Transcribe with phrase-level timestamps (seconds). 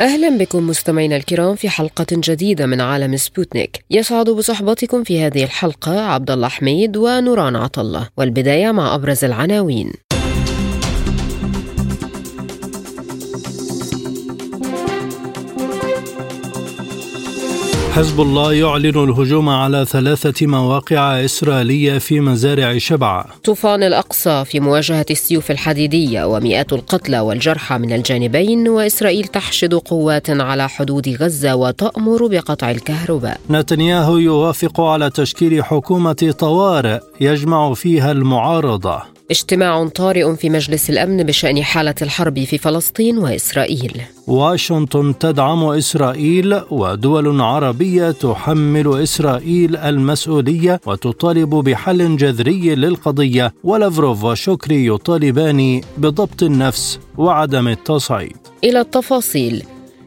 [0.00, 3.84] أهلا بكم مستمعينا الكرام في حلقة جديدة من عالم سبوتنيك.
[3.90, 9.92] يسعد بصحبتكم في هذه الحلقة عبد الله حميد ونوران عطلة والبداية مع أبرز العناوين.
[17.90, 25.06] حزب الله يعلن الهجوم على ثلاثة مواقع إسرائيلية في مزارع شبعة طوفان الأقصى في مواجهة
[25.10, 32.70] السيوف الحديدية ومئات القتلى والجرحى من الجانبين وإسرائيل تحشد قوات على حدود غزة وتأمر بقطع
[32.70, 33.40] الكهرباء.
[33.50, 39.02] نتنياهو يوافق على تشكيل حكومة طوارئ يجمع فيها المعارضة.
[39.30, 44.00] اجتماع طارئ في مجلس الأمن بشأن حالة الحرب في فلسطين وإسرائيل.
[44.26, 55.80] واشنطن تدعم إسرائيل ودول عربية تحمل إسرائيل المسؤولية وتطالب بحل جذري للقضية ولافروف وشكري يطالبان
[55.98, 58.36] بضبط النفس وعدم التصعيد.
[58.64, 59.64] إلى التفاصيل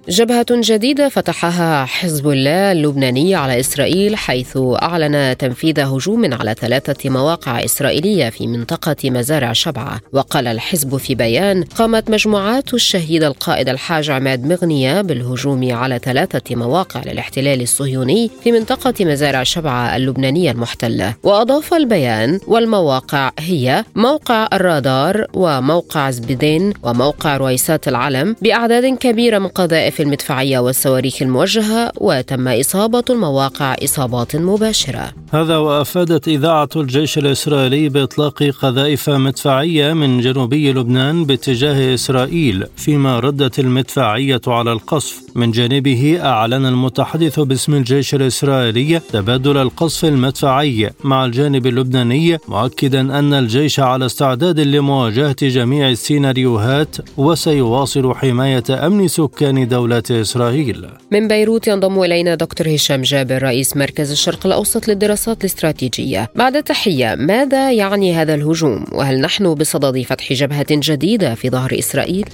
[0.10, 7.64] جبهة جديدة فتحها حزب الله اللبناني على إسرائيل حيث أعلن تنفيذ هجوم على ثلاثة مواقع
[7.66, 10.02] إسرائيلية في منطقة مزارع شبعة.
[10.14, 17.02] وقال الحزب في بيان قامت مجموعات الشهيد القائد الحاج عماد مغنية بالهجوم على ثلاثة مواقع
[17.06, 21.14] للاحتلال الصهيوني في منطقة مزارع شبعة اللبنانية المحتلة.
[21.24, 29.93] وأضاف البيان والمواقع هي موقع الرادار وموقع زبدين وموقع رويسات العلم بأعداد كبيرة من قذائف
[29.94, 35.14] القذائف المدفعية والصواريخ الموجهة وتم إصابة المواقع إصابات مباشرة.
[35.32, 43.60] هذا وأفادت إذاعة الجيش الإسرائيلي بإطلاق قذائف مدفعية من جنوبي لبنان باتجاه إسرائيل فيما ردت
[43.60, 45.24] المدفعية على القصف.
[45.36, 53.34] من جانبه أعلن المتحدث باسم الجيش الإسرائيلي تبادل القصف المدفعي مع الجانب اللبناني مؤكدا أن
[53.34, 60.88] الجيش على استعداد لمواجهة جميع السيناريوهات وسيواصل حماية أمن سكان دولة إسرائيل.
[61.12, 66.30] من بيروت ينضم إلينا دكتور هشام جابر رئيس مركز الشرق الأوسط للدراسات الاستراتيجية.
[66.36, 72.26] بعد تحية ماذا يعني هذا الهجوم؟ وهل نحن بصدد فتح جبهة جديدة في ظهر إسرائيل؟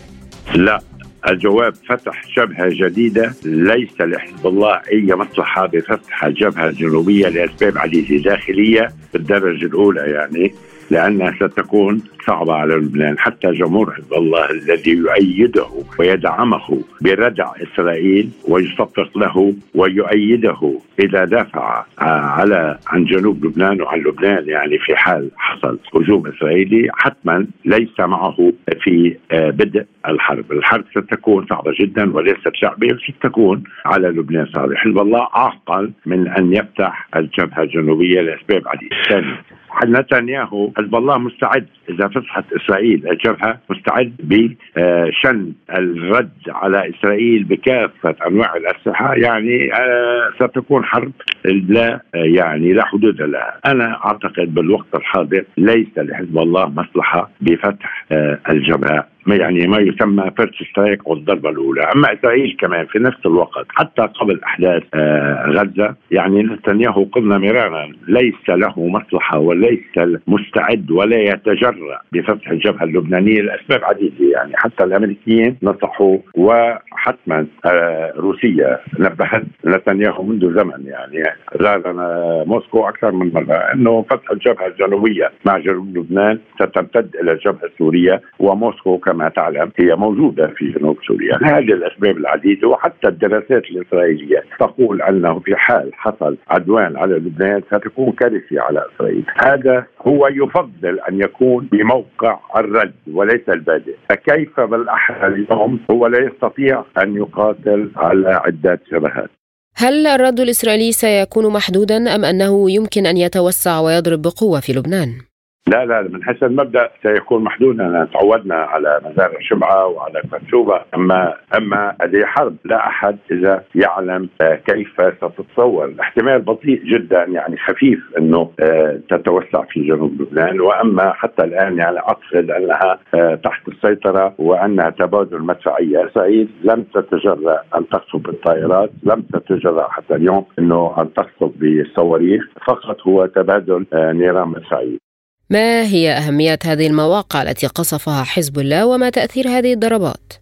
[0.56, 0.82] لا
[1.28, 8.90] الجواب فتح جبهة جديدة ليس لحزب الله أي مصلحة بفتح جبهة جنوبية لأسباب عديدة داخلية
[9.14, 10.54] بالدرجة الأولى يعني
[10.92, 13.19] لأنها ستكون صعبة على لبنان.
[13.19, 15.67] حتى جمهور حزب الله الذي يؤيده
[16.00, 24.78] ويدعمه بردع إسرائيل ويصفق له ويؤيده إذا دافع على عن جنوب لبنان وعن لبنان يعني
[24.79, 28.51] في حال حصل هجوم إسرائيلي حتما ليس معه
[28.81, 30.51] في بدء الحرب.
[30.51, 36.53] الحرب ستكون صعبة جدا وليست شعبية ستكون على لبنان صعبة حزب الله أعقل من أن
[36.53, 38.96] يفتح الجبهة الجنوبية لأسباب عديدة.
[39.09, 39.38] ثانيا
[39.85, 41.67] نتنياهو حزب الله مستعد.
[41.90, 49.14] إذا فتحت إسرائيل الجبهة مستعد بشن الرد على إسرائيل بكافة أنواع الأسلحة.
[49.14, 51.12] يعني آه، ستكون حرب
[51.46, 58.40] لا يعني لا حدود لها، أنا أعتقد بالوقت الحاضر ليس لحزب الله مصلحة بفتح آه،
[58.50, 59.08] الجبهة.
[59.29, 63.66] ما يعني ما يسمى first strike أو الضربة الأولى، أما إسرائيل كمان في نفس الوقت
[63.69, 69.79] حتى قبل أحداث آه، غزة يعني نتنياهو قلنا مرارا ليس له مصلحة وليس
[70.28, 74.16] مستعد ولا يتجرأ بفتح الجبهة اللبنانية لأسباب عديدة.
[74.19, 80.85] يعني حتى الأمريكيين نصحوا وحتما آه، روسيا نبهت نتنياهو منذ زمن.
[80.85, 81.23] يعني
[81.59, 87.66] زارنا موسكو أكثر من مرة إنه فتح الجبهة الجنوبية مع جنوب لبنان ستمتد إلى الجبهة
[87.66, 91.38] السورية وموسكو كما تعلم هي موجودة في جنوب سوريا.
[91.38, 98.11] لهذه الأسباب العديدة وحتى الدراسات الإسرائيلية تقول أنه في حال حصل عدوان على لبنان ستكون
[98.11, 99.26] كارثة على إسرائيل.
[99.44, 103.96] هذا هو يفضل أن يكون بموقع الرد وليس البادئ.
[104.09, 109.29] فكيف بالأحرى اليوم هو لا يستطيع أن يقاتل على عدة جبهات
[109.76, 115.28] هل الرد الإسرائيلي سيكون محدودا أم أنه يمكن أن يتوسع ويضرب بقوة في لبنان؟
[115.70, 118.08] لا لا من حيث المبدأ سيكون محدودا.
[118.14, 125.02] تعودنا على مزارع شبعة وعلى كرشوبه أما أما هذه حرب لا أحد إذا يعلم كيف
[125.22, 125.94] ستتصور.
[126.00, 130.62] احتمال بطيء جدا يعني خفيف أنه آه، تتوسع في جنوب لبنان.
[130.62, 136.06] وأما حتى الآن يعني أعتقد أنها آه، تحت السيطرة وأنها تبادل مدفعية.
[136.06, 142.44] اسرائيل لم تتجرأ أن تقصف بالطائرات لم تتجرأ حتى اليوم أنه أن تقصف بالصواريخ.
[142.68, 145.09] فقط هو تبادل آه، نيران مدفعيه
[145.51, 150.34] ما هي أهمية هذه المواقع التي قصفها حزب الله وما تأثير هذه الضربات؟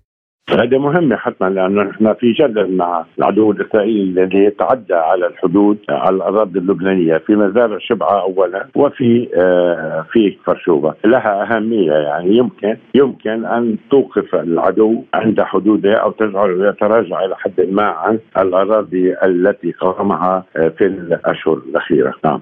[0.50, 6.16] هذه مهمة حتما لأنه نحن في جدل مع العدو الإسرائيلي الذي يتعدى على الحدود على
[6.16, 12.78] الأراضي اللبنانية في مزارع شبعة أولا وفي آه في كفر شوبة لها أهمية يعني يمكن
[12.96, 19.72] يمكن أن توقف العدو عند حدوده أو تجعله يتراجع إلى حد ما عن الأراضي التي
[19.72, 22.14] قامها آه، في الأشهر الأخيرة.
[22.26, 22.42] نعم.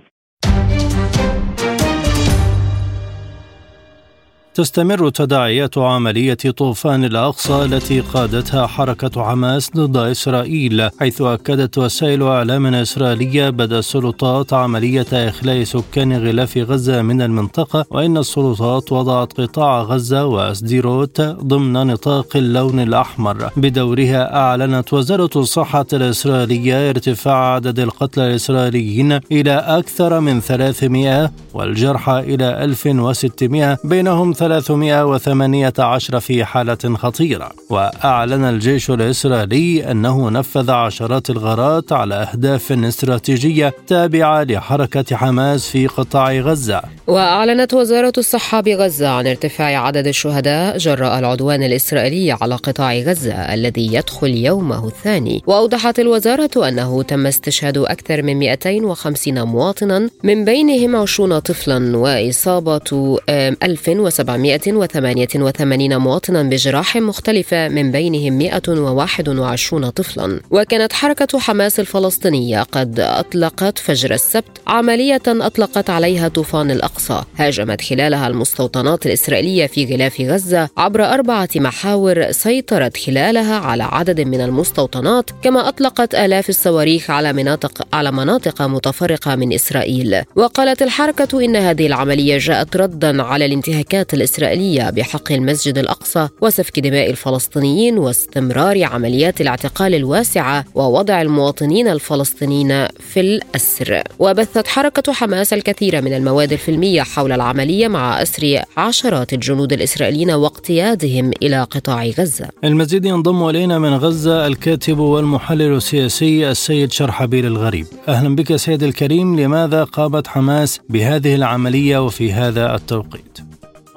[4.56, 12.66] تستمر تداعيات عملية طوفان الأقصى التي قادتها حركة حماس ضد إسرائيل حيث أكدت وسائل إعلام
[12.66, 20.26] إسرائيلية بدأ السلطات عملية إخلاء سكان غلاف غزة من المنطقة وإن السلطات وضعت قطاع غزة
[20.26, 23.50] وأسديروت ضمن نطاق اللون الأحمر.
[23.58, 32.64] بدورها أعلنت وزارة الصحة الإسرائيلية ارتفاع عدد القتلى الإسرائيليين إلى أكثر من 300 والجرحى إلى
[32.64, 42.72] 1600 بينهم 318 في حالة خطيرة وأعلن الجيش الإسرائيلي أنه نفذ عشرات الغارات على أهداف
[42.72, 46.82] استراتيجية تابعة لحركة حماس في قطاع غزة.
[47.08, 53.94] وأعلنت وزارة الصحة بغزة عن ارتفاع عدد الشهداء جراء العدوان الإسرائيلي على قطاع غزة الذي
[53.94, 55.44] يدخل يومه الثاني.
[55.48, 63.18] وأوضحت الوزارة أنه تم استشهاد أكثر من 250 مواطنا من بينهم 20 طفلا وإصابة
[63.64, 70.42] 1700 788 مواطنا بجراح مختلفة من بينهم 121 طفلا.
[70.52, 77.24] وكانت حركة حماس الفلسطينية قد أطلقت فجر السبت عملية أطلقت عليها طوفان الأقصى.
[77.38, 84.42] هاجمت خلالها المستوطنات الإسرائيلية في غلاف غزة عبر أربعة محاور سيطرت خلالها على عدد من
[84.42, 90.22] المستوطنات كما أطلقت آلاف الصواريخ على مناطق على مناطق متفرقة من إسرائيل.
[90.36, 97.10] وقالت الحركة إن هذه العملية جاءت ردا على الانتهاكات الإسرائيلية بحق المسجد الأقصى وسفك دماء
[97.10, 104.02] الفلسطينيين واستمرار عمليات الاعتقال الواسعة ووضع المواطنين الفلسطينيين في الأسر.
[104.20, 111.32] وبثت حركة حماس الكثير من المواد الفيلمية حول العملية مع أسر عشرات الجنود الإسرائيليين واقتيادهم
[111.44, 112.50] إلى قطاع غزة.
[112.64, 117.88] المزيد ينضم إلينا من غزة الكاتب والمحلل السياسي السيد شرحبيل الغريب.
[118.08, 123.45] أهلا بك سيد الكريم لماذا قامت حماس بهذه العملية وفي هذا التوقيت؟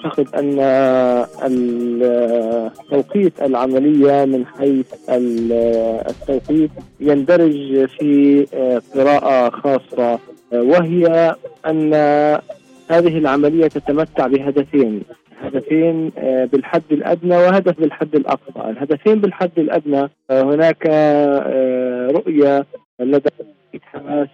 [0.04, 0.28] أعتقد
[1.42, 1.60] أن
[2.90, 4.94] توقيت العملية من حيث
[6.08, 8.46] التوقيت يندرج في
[8.94, 10.18] قراءة خاصة
[10.52, 11.34] وهي
[11.66, 11.94] أن
[12.90, 15.02] هذه العملية تتمتع بهدفين
[15.42, 16.08] هدفين
[16.52, 20.86] بالحد الأدنى وهدف بالحد الأقصى، الهدفين بالحد الأدنى هناك
[22.10, 22.66] رؤية
[23.00, 23.30] لدى
[23.82, 24.28] حماس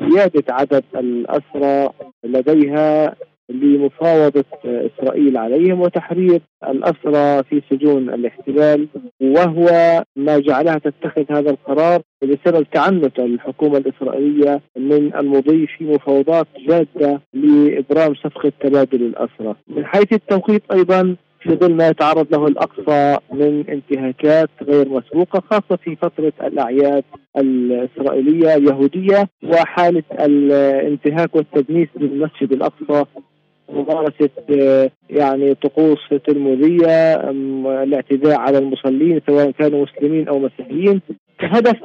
[0.00, 1.90] زيادة عدد الأسرى
[2.24, 3.14] لديها
[3.50, 8.88] لمفاوضة إسرائيل عليهم وتحرير الأسرى في سجون الاحتلال
[9.20, 9.68] وهو
[10.16, 18.14] ما جعلها تتخذ هذا القرار بسبب تعنت الحكومة الإسرائيلية من المضي في مفاوضات جادة لإبرام
[18.14, 19.54] صفقة تبادل الأسرى.
[19.68, 25.76] من حيث التوقيت أيضا في ظل ما يتعرض له الأقصى من انتهاكات غير مسبوقة خاصة
[25.84, 27.04] في فترة الأعياد
[27.36, 33.04] الإسرائيلية اليهودية وحالة الانتهاك والتدنيس للمسجد الأقصى
[33.74, 34.30] ممارسة
[35.10, 37.14] يعني طقوس تلمودية
[37.82, 41.00] الاعتداء على المصلين سواء كانوا مسلمين أو مسيحيين.
[41.38, 41.76] كهدف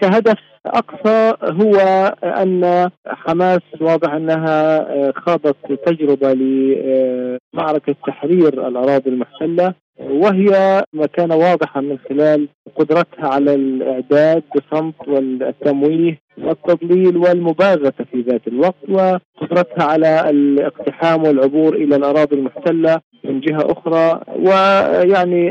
[0.00, 1.76] كهدف أقصى هو
[2.24, 5.56] أن حماس واضح أنها خاضت
[5.86, 15.08] تجربة لمعركه تحرير الأراضي المحتلة وهي ما كان واضحا من خلال قدرتها على الإعداد بصمت
[15.08, 23.72] والتمويه والتضليل والمباغتة في ذات الوقت وقدرتها على الاقتحام والعبور إلى الأراضي المحتلة من جهة
[23.72, 25.50] أخرى ويعني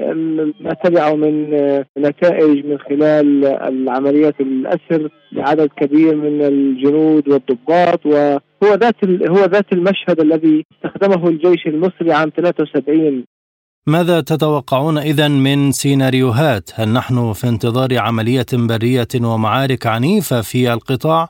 [0.60, 1.50] ما تبعه من
[1.98, 10.20] نتائج من خلال العمليات الأسر لعدد كبير من الجنود والضباط وهو ذات هو ذات المشهد
[10.20, 13.24] الذي استخدمه الجيش المصري عام 73
[13.88, 21.30] ماذا تتوقعون اذا من سيناريوهات؟ هل نحن في انتظار عملية برية ومعارك عنيفة في القطاع؟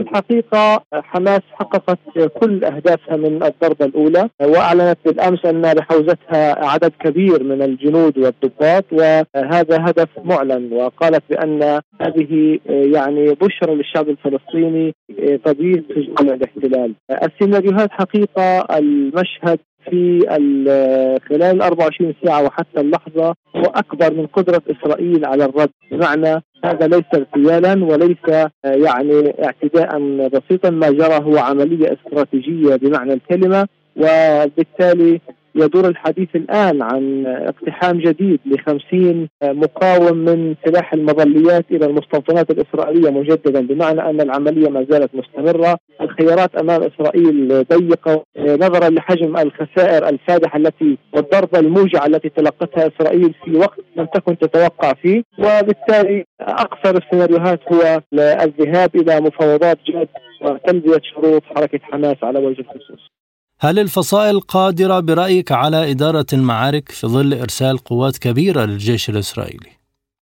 [0.00, 1.98] في الحقيقة حماس حققت
[2.40, 9.76] كل أهدافها من الضربة الأولى وأعلنت بالأمس أن لحوزتها عدد كبير من الجنود والضباط وهذا
[9.80, 14.94] هدف معلن وقالت بأن هذه يعني بشرى للشعب الفلسطيني
[15.44, 16.94] تبييض سجون الاحتلال.
[17.10, 19.58] السيناريوهات حقيقة المشهد
[19.90, 20.20] في
[21.28, 27.04] خلال 24 ساعة وحتى اللحظة هو أكبر من قدرة إسرائيل على الرد بمعنى هذا ليس
[27.14, 29.98] اغتيالا وليس يعني اعتداء
[30.28, 35.20] بسيطا ما جرى هو عملية استراتيجية بمعنى الكلمة وبالتالي
[35.54, 43.60] يدور الحديث الآن عن اقتحام جديد لخمسين مقاوم من سلاح المظليات إلى المستوطنات الإسرائيلية مجددا
[43.60, 45.78] بمعنى أن العملية ما زالت مستمرة.
[46.00, 48.24] الخيارات أمام إسرائيل ضيقة.
[48.38, 54.92] نظرا لحجم الخسائر الفادحة التي والضربة الموجعة التي تلقتها إسرائيل في وقت لم تكن تتوقع
[54.92, 55.22] فيه.
[55.38, 60.08] وبالتالي أقصر السيناريوهات هو الذهاب إلى مفاوضات جاد
[60.42, 63.19] وتلبية شروط حركة حماس على وجه الخصوص.
[63.62, 69.70] هل الفصائل قادرة برأيك على إدارة المعارك في ظل إرسال قوات كبيرة للجيش الإسرائيلي؟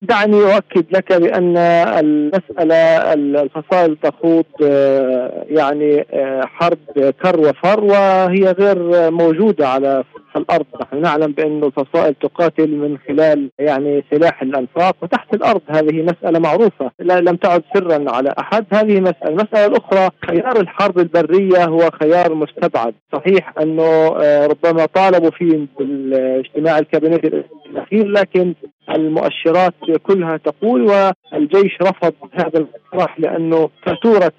[0.03, 2.75] دعني أؤكد لك بأن المسألة
[3.13, 6.79] الفصائل تخوض آه، يعني آه، حرب
[7.23, 10.05] كر وفر وهي غير موجودة على
[10.37, 10.67] الأرض.
[10.83, 16.91] نحن نعلم بأن الفصائل تقاتل من خلال يعني سلاح الأنفاق وتحت الأرض هذه مسألة معروفة.
[16.99, 18.67] لا لم تعد سرا على أحد.
[18.73, 19.29] هذه مسألة.
[19.29, 22.95] المساله الاخرى خيار الحرب البرية هو خيار مستبعد.
[23.13, 23.83] صحيح أنه
[24.23, 27.25] آه، ربما طالبوا فيه بالاجتماع الكابينت
[27.71, 28.55] الأخير لكن
[28.91, 34.33] المؤشرات كلها تقول والجيش رفض هذا الاقتراح لأنه فاتورة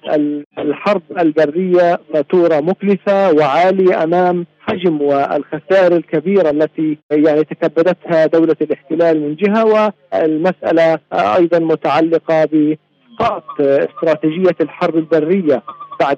[0.58, 9.34] الحرب البرية فاتورة مكلفة وعالية أمام حجم والخسائر الكبيرة التي يعني تكبدتها دولة الاحتلال من
[9.34, 15.62] جهة والمسألة أيضا متعلقة بإسقاط استراتيجية الحرب البرية
[16.00, 16.16] بعد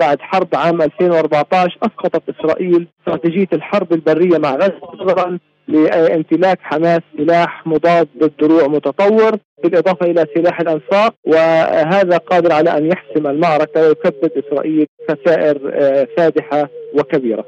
[0.00, 5.38] بعد حرب عام 2014 أسقطت إسرائيل استراتيجية الحرب البرية مع غزة نظرا
[5.68, 9.32] لامتلاك حماس سلاح مضاد للدروع متطور
[9.64, 16.68] بالإضافة إلى سلاح الأنفاق وهذا قادر على أن يحسم المعركة ويكبد إسرائيل خسائر آه، فادحه
[16.94, 17.44] وكبيرة.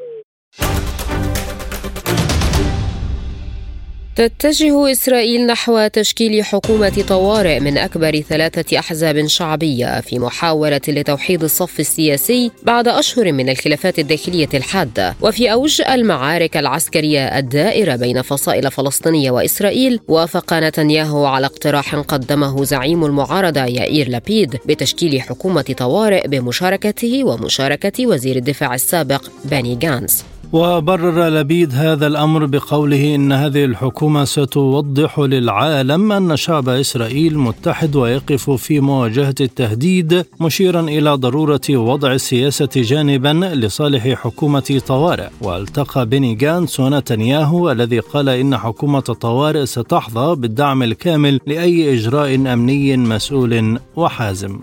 [4.21, 11.81] تتجه إسرائيل نحو تشكيل حكومة طوارئ من أكبر ثلاثة أحزاب شعبية في محاولة لتوحيد الصف
[11.81, 15.15] السياسي بعد أشهر من الخلافات الداخلية الحادة.
[15.21, 23.05] وفي أوج المعارك العسكرية الدائرة بين فصائل فلسطينية وإسرائيل وافق نتنياهو على اقتراح قدمه زعيم
[23.05, 30.25] المعارضة يائير لابيد بتشكيل حكومة طوارئ بمشاركته ومشاركة وزير الدفاع السابق باني جانس.
[30.53, 38.51] وبرر لبيد هذا الأمر بقوله إن هذه الحكومة ستوضح للعالم أن شعب إسرائيل متحد ويقف
[38.51, 45.29] في مواجهة التهديد مشيرا إلى ضرورة وضع السياسة جانبا لصالح حكومة طوارئ.
[45.41, 52.97] والتقى بني جانس ونتنياهو الذي قال إن حكومة طوارئ ستحظى بالدعم الكامل لأي إجراء أمني
[52.97, 54.59] مسؤول وحازم.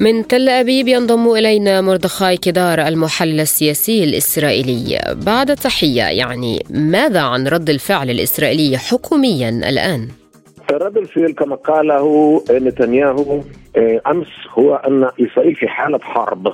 [0.00, 4.98] من تل أبيب ينضم إلينا مردخاي كدار المحلل السياسي الإسرائيلي.
[5.26, 10.08] بعد تحية يعني ماذا عن رد الفعل الإسرائيلي حكوميا الآن؟
[10.72, 12.04] رد الفعل كما قاله
[12.50, 13.40] نتنياهو
[13.76, 16.52] آه، أمس هو أن إسرائيل في حالة حرب.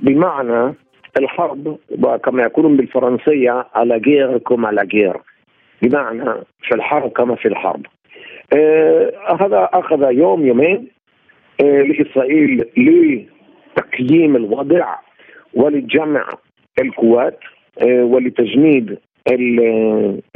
[0.00, 0.74] بمعنى
[1.16, 1.78] الحرب
[2.24, 5.16] كما يقولون بالفرنسية على غير كما على غير
[5.82, 6.30] بمعنى
[6.62, 7.86] في الحرب كما في الحرب.
[8.52, 11.01] آه هذا أخذ يوم يومين
[11.60, 14.94] لإسرائيل لتقييم الوضع
[15.54, 16.28] ولجمع
[16.82, 17.38] القوات
[17.82, 18.98] آه، ولتجنيد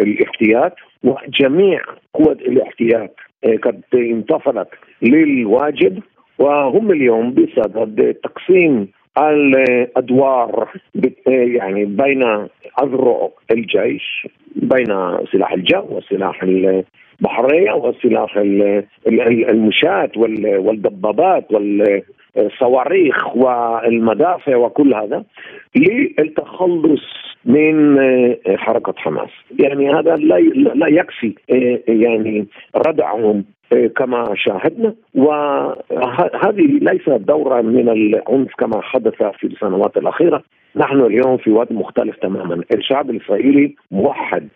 [0.01, 1.81] الاحتياط وجميع
[2.15, 4.69] قوى الاحتياط آه، قد انتفضت
[5.03, 6.03] للواجب
[6.39, 10.69] وهم اليوم بصدد تقسيم الأدوار
[11.27, 12.23] يعني بين
[12.83, 14.87] أذرع الجيش بين
[15.33, 18.37] سلاح الجو وسلاح البحرية وسلاح
[19.49, 25.25] المشاة والدبابات والصواريخ والمدافع وكل هذا
[25.77, 27.03] للتخلص
[27.45, 27.99] من
[28.57, 30.39] حركة حماس، يعني هذا لا
[30.75, 31.35] لا يكفي
[31.89, 32.47] يعني
[32.77, 33.45] ردعهم.
[33.97, 34.95] كما شاهدنا.
[35.15, 40.43] وهذه ليست دورة من العنف كما حدث في السنوات الأخيرة.
[40.77, 42.63] نحن اليوم في وضع مختلف تماما.
[42.75, 44.49] الشعب الإسرائيلي موحد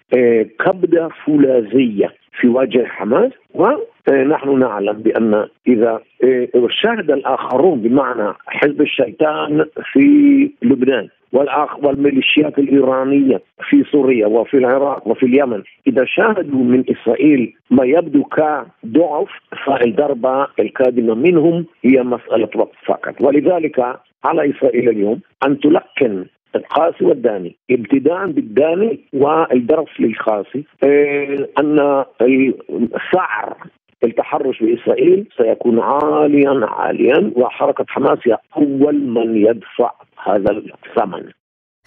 [0.59, 3.33] كبدة فولاذية في وجه حماس.
[3.55, 6.00] ونحن نعلم بأن إذا
[6.69, 15.63] شاهد الآخرون بمعنى حزب الشيطان في لبنان والميليشيات الإيرانية في سوريا وفي العراق وفي اليمن.
[15.87, 19.29] إذا شاهدوا من إسرائيل ما يبدو كضعف
[19.67, 23.15] فالضربة القادمة منهم هي مسألة وقت فقط.
[23.21, 23.79] ولذلك
[24.25, 32.05] على إسرائيل اليوم أن تلقن القاسي والداني ابتداء بالداني والدرس للقاسي آه، أن
[32.71, 33.57] السعر
[34.05, 39.93] التحرش بإسرائيل سيكون عاليا عاليا وحركة حماس هي أول من يدفع
[40.27, 41.31] هذا الثمن.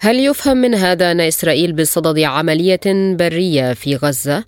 [0.00, 4.44] هل يفهم من هذا أن إسرائيل بصدد عملية برية في غزة؟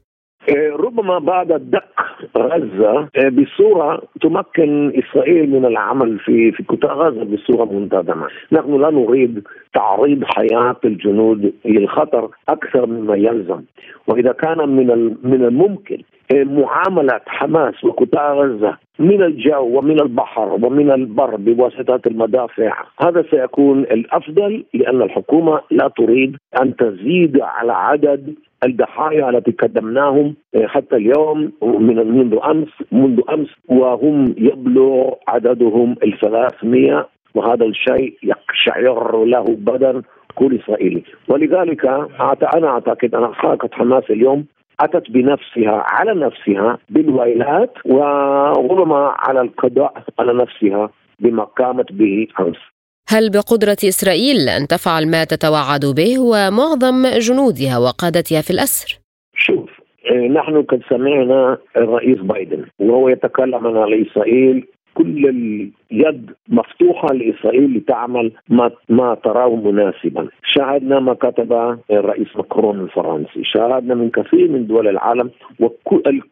[0.48, 2.02] آه، ربما بعد دق
[2.38, 8.90] غزة آه، بصورة تمكن إسرائيل من العمل في في قطاع غزة بصورة منتظمه، نحن لا
[8.90, 9.42] نريد
[9.74, 13.62] تعريض حياة الجنود للخطر أكثر مما يلزم،
[14.06, 15.98] وإذا كان من من الممكن
[16.32, 22.72] معاملة حماس وقطاع غزة من الجو ومن البحر ومن البر بواسطه المدافع.
[23.00, 30.66] هذا سيكون الأفضل لأن الحكومة لا تريد أن تزيد على عدد الضحايا التي قدمناهم آه،
[30.66, 39.24] حتى اليوم من منذ أمس منذ أمس وهم يبلغ عددهم ال 300 وهذا الشيء يقشعر
[39.24, 40.02] له بدن
[40.34, 41.02] كل إسرائيلي.
[41.28, 41.84] ولذلك
[42.54, 44.44] أنا أعتقد أن حركة حماس اليوم
[44.80, 50.90] أتت بنفسها على نفسها بالويلات وربما على القضاء على نفسها
[51.20, 52.56] بما قامت به أمس.
[53.08, 58.98] هل بقدرة إسرائيل أن تفعل ما تتوعد به ومعظم جنودها وقادتها في الأسر؟
[59.36, 59.70] شوف
[60.10, 64.66] آه، نحن قد سمعنا الرئيس بايدن وهو يتكلم عن إسرائيل
[64.96, 65.28] كل
[65.92, 70.28] اليد مفتوحة لإسرائيل لتعمل ما, ما تراه مناسبا.
[70.42, 73.44] شاهدنا ما كتب الرئيس مكرون الفرنسي.
[73.44, 75.30] شاهدنا من كثير من دول العالم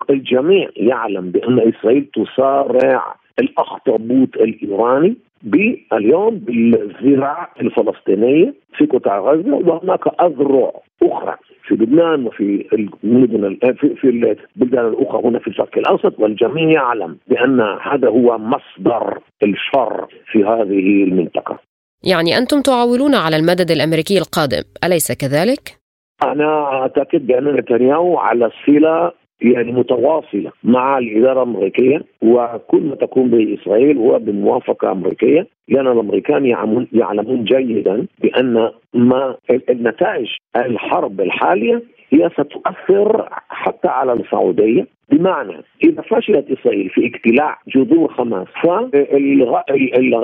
[0.09, 10.73] والجميع يعلم بأن إسرائيل تصارع الأخطبوط الإيراني باليوم بالزراعة الفلسطينية في قطاع غزة وهناك أذرع
[11.03, 11.37] أخرى
[11.67, 12.67] في لبنان وفي
[13.05, 19.19] المدن في, في البلدان الأخرى هنا في الشرق الأوسط والجميع يعلم بأن هذا هو مصدر
[19.43, 21.59] الشر في هذه المنطقة.
[22.05, 25.79] يعني أنتم تعولون على المدد الأمريكي القادم، أليس كذلك؟
[26.23, 29.13] أنا اعتقد بأن نتنياهو على صله
[29.45, 36.47] يعني متواصلة مع الإدارة الأمريكية وكل ما تقوم به إسرائيل هو بموافقه أمريكية لأن الأمريكان
[36.93, 39.37] يعلمون, جيدا بأن ما
[39.71, 44.87] النتائج الحرب الحالية هي ستؤثر حتى على السعودية.
[45.11, 48.47] بمعنى إذا فشلت إسرائيل في اقتلاع جذور حماس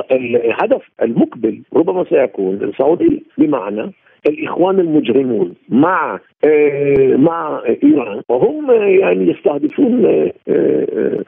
[0.08, 3.20] فالهدف المقبل ربما سيكون السعودية.
[3.38, 3.92] بمعنى
[4.26, 11.24] الإخوان المجرمون مع آه، مع إيران وهم يعني يستهدفون آه، آه،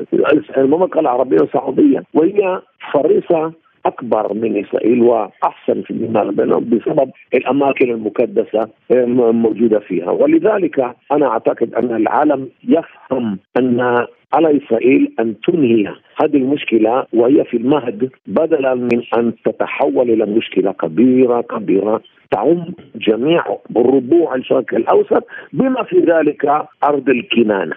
[0.56, 2.60] المملكة العربية السعودية وهي
[2.92, 3.52] فريسة
[3.86, 5.92] أكبر من إسرائيل وأحسن في
[6.30, 10.10] بينهم بسبب الأماكن المكدسة الموجودة فيها.
[10.10, 15.86] ولذلك أنا أعتقد أن العالم يفهم أن على إسرائيل أن تنهي
[16.22, 22.64] هذه المشكلة وهي في المهد بدلا من أن تتحول إلى مشكلة كبيرة كبيرة تعم
[22.94, 23.44] جميع
[23.76, 26.44] الربوع الشرق الأوسط بما في ذلك
[26.84, 27.74] أرض الكنانة.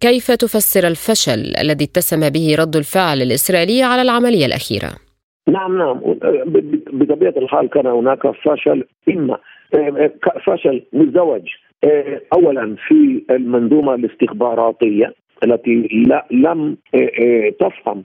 [0.00, 4.90] كيف تفسر الفشل الذي اتسم به رد الفعل الإسرائيلي على العملية الأخيرة؟
[5.48, 6.00] نعم نعم
[6.92, 9.38] بطبيعة الحال كان هناك فشل إما
[10.46, 11.42] فشل مزدوج
[12.32, 16.76] اولا في المنظومة الاستخباراتية التي لا لم
[17.60, 18.04] تفهم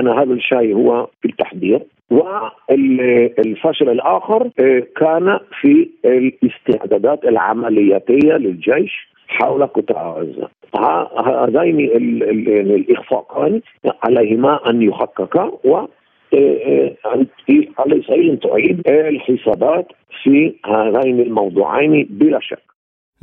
[0.00, 1.80] أن هذا الشيء هو في التحضير.
[2.10, 4.50] والفشل الآخر
[4.96, 10.48] كان في الاستعدادات العملياتيه للجيش حول قطاع غزة.
[11.26, 11.80] هذين
[12.46, 13.60] الاخفاقان
[14.02, 15.86] عليهما أن يحققا و
[17.78, 19.86] على اسرائيل ان تعيد الحسابات
[20.22, 22.73] في هذين الموضوعين بلا شك.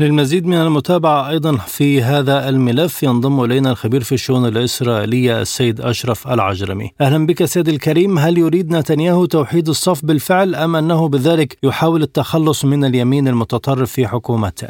[0.01, 6.27] للمزيد من المتابعة أيضا في هذا الملف ينضم إلينا الخبير في الشؤون الإسرائيلية السيد أشرف
[6.33, 6.89] العجرمي.
[7.01, 8.17] أهلا بك سيد الكريم.
[8.17, 14.07] هل يريد نتنياهو توحيد الصف بالفعل أم أنه بذلك يحاول التخلص من اليمين المتطرف في
[14.07, 14.69] حكومته؟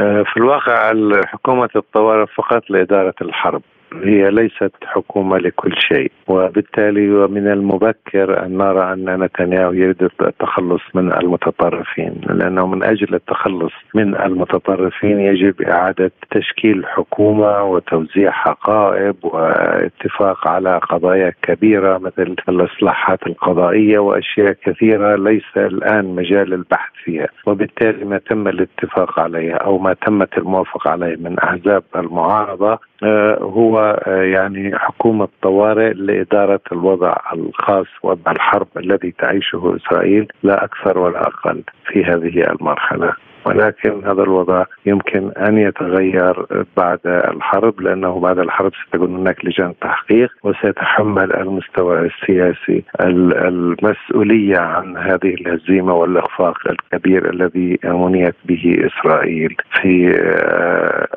[0.00, 0.92] آه، في الواقع
[1.26, 3.62] حكومة الطوارئ فقط لإدارة الحرب.
[3.94, 11.12] هي ليست حكومة لكل شيء وبالتالي ومن المبكر أن نرى أن نتنياهو يريد التخلص من
[11.12, 20.78] المتطرفين لأنه من أجل التخلص من المتطرفين يجب إعادة تشكيل حكومة وتوزيع حقائب واتفاق على
[20.78, 28.48] قضايا كبيرة مثل الإصلاحات القضائية وأشياء كثيرة ليس الآن مجال البحث فيها وبالتالي ما تم
[28.48, 32.78] الاتفاق عليه أو ما تمت الموافقة عليه من أحزاب المعارضة
[33.42, 40.98] هو آه، يعني حكومة طوارئ لإدارة الوضع الخاص وضع الحرب الذي تعيشه إسرائيل لا أكثر
[40.98, 43.12] ولا أقل في هذه المرحلة.
[43.46, 46.46] ولكن هذا الوضع يمكن أن يتغير
[46.76, 55.34] بعد الحرب لأنه بعد الحرب ستكون هناك لجان تحقيق وسيتحمل المستوى السياسي المسؤولية عن هذه
[55.34, 61.08] الهزيمة والإخفاق الكبير الذي منيت به إسرائيل في آه،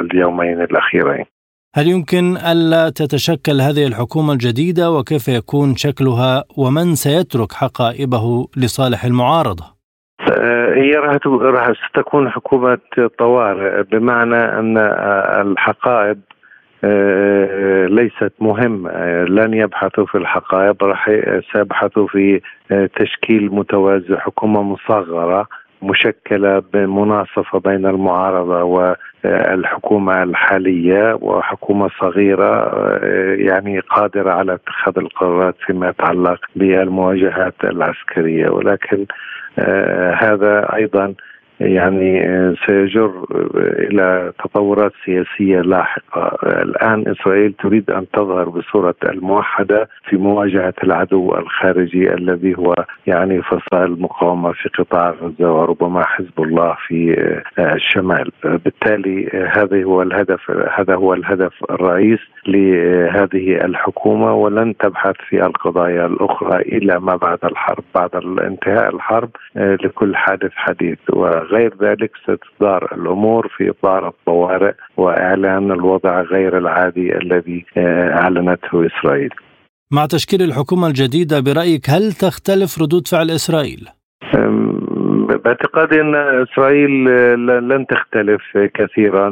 [0.00, 1.24] اليومين الأخيرين.
[1.74, 9.77] هل يمكن ألا تتشكل هذه الحكومة الجديدة وكيف يكون شكلها ومن سيترك حقائبه لصالح المعارضة؟
[10.30, 12.78] آه، هي راح راح ستكون حكومة
[13.18, 14.78] طوارئ بمعنى أن
[15.40, 16.20] الحقائب
[16.84, 18.90] آه، ليست مهمة.
[19.24, 21.10] لن يبحثوا في الحقائب راح
[21.52, 22.40] سيبحثوا في
[22.96, 25.46] تشكيل متوازي حكومة مصغرة
[25.82, 28.62] مشكلة بمناصفة بين المعارضة
[29.24, 32.72] والحكومة الحالية وحكومة صغيرة
[33.34, 38.48] يعني قادرة على اتخاذ القرارات فيما يتعلق بالمواجهات العسكرية.
[38.48, 39.08] ولكن آه،
[40.20, 41.14] هذا أيضا
[41.60, 42.22] يعني
[42.66, 43.24] سيجر
[43.78, 52.14] إلى تطورات سياسية لاحقة، الآن إسرائيل تريد أن تظهر بصورة الموحدة في مواجهة العدو الخارجي
[52.14, 52.74] الذي هو
[53.06, 57.16] يعني فصائل المقاومه في قطاع غزة وربما حزب الله في
[57.58, 66.06] الشمال، بالتالي هذا هو الهدف هذا هو الهدف الرئيس لهذه الحكومة ولن تبحث في القضايا
[66.06, 70.98] الأخرى الا ما بعد الحرب، بعد انتهاء الحرب لكل حادث حديث.
[71.50, 79.30] غير ذلك ستدار الأمور في إطار الطوارئ وإعلان الوضع غير العادي الذي آه، أعلنته إسرائيل.
[79.92, 83.88] مع تشكيل الحكومة الجديدة برأيك هل تختلف ردود فعل إسرائيل؟
[85.44, 87.04] باعتقادي إن إسرائيل
[87.68, 88.42] لن تختلف
[88.74, 89.28] كثيرا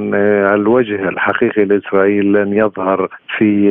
[0.55, 3.71] الوجه الحقيقي لإسرائيل لن يظهر في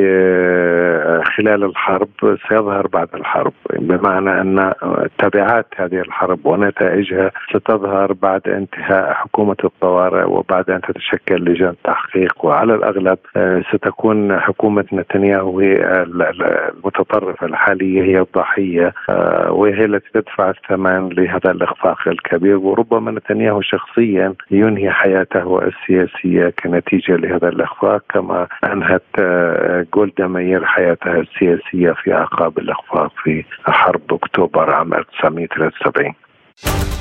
[1.36, 2.08] خلال الحرب
[2.48, 3.52] سيظهر بعد الحرب.
[3.72, 4.72] بمعنى أن
[5.18, 12.44] تبعات هذه الحرب ونتائجها ستظهر بعد انتهاء حكومة الطوارئ وبعد أن تتشكل لجان تحقيق.
[12.44, 13.18] وعلى الأغلب
[13.72, 18.92] ستكون حكومة نتنياهو المتطرفة الحالية هي الضحية
[19.48, 22.56] وهي التي تدفع الثمن لهذا الإخفاق الكبير.
[22.56, 29.55] وربما نتنياهو شخصيا ينهي حياته السياسية كنتيجة لهذا الإخفاق كما أنهت آه،
[29.94, 36.95] جولدا مير حياتها السياسية في اعقاب الإخفاق في حرب أكتوبر عام 1973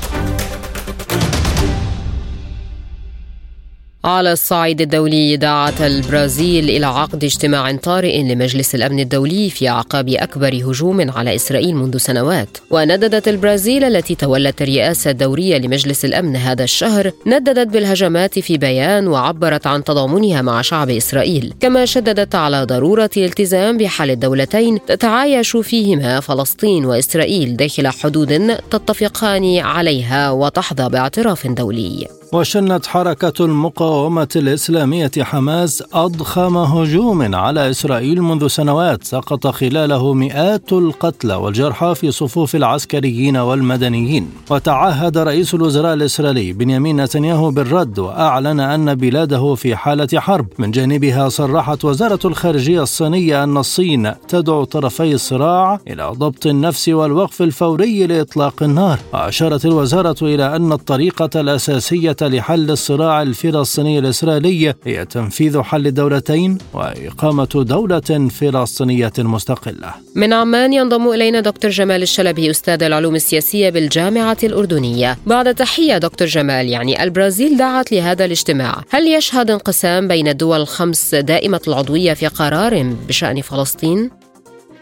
[4.06, 10.54] على الصعيد الدولي دعت البرازيل إلى عقد اجتماع طارئ لمجلس الأمن الدولي في أعقاب أكبر
[10.56, 12.58] هجوم على إسرائيل منذ سنوات.
[12.72, 19.68] ونددت البرازيل التي تولت الرئاسة الدورية لمجلس الأمن هذا الشهر نددت بالهجمات في بيان وعبرت
[19.68, 21.54] عن تضامنها مع شعب إسرائيل.
[21.60, 30.32] كما شددت على ضرورة الالتزام بحل الدولتين تتعايش فيهما فلسطين وإسرائيل داخل حدود تتفقان عليها
[30.32, 32.08] وتحظى باعتراف دولي.
[32.34, 41.36] وشنت حركة المقاومة الإسلامية حماس أضخم هجوم على إسرائيل منذ سنوات سقط خلاله مئات القتلى
[41.36, 44.30] والجرحى في صفوف العسكريين والمدنيين.
[44.50, 50.48] وتعهد رئيس الوزراء الإسرائيلي بنيامين نتنياهو بالرد وأعلن أن بلاده في حالة حرب.
[50.60, 57.42] من جانبها صرحت وزارة الخارجية الصينية أن الصين تدعو طرفي الصراع إلى ضبط النفس والوقف
[57.42, 59.00] الفوري لإطلاق النار.
[59.14, 67.50] وأشارت الوزارة إلى أن الطريقة الأساسية لحل الصراع الفلسطيني الإسرائيلي هي تنفيذ حل الدولتين وإقامة
[67.56, 69.94] دولة فلسطينية مستقلة.
[70.16, 75.18] من عمان ينضم إلينا دكتور جمال الشلبي أستاذ العلوم السياسية بالجامعة الأردنية.
[75.26, 78.84] بعد تحية دكتور جمال يعني البرازيل دعت لهذا الاجتماع.
[78.90, 84.25] هل يشهد انقسام بين الدول الخمس دائمة العضوية في قرار بشأن فلسطين؟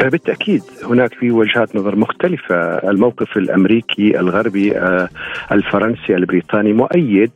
[0.10, 2.56] بالتأكيد هناك في وجهات نظر مختلفة.
[2.90, 5.10] الموقف الأمريكي الغربي آه،
[5.52, 7.32] الفرنسي البريطاني مؤيد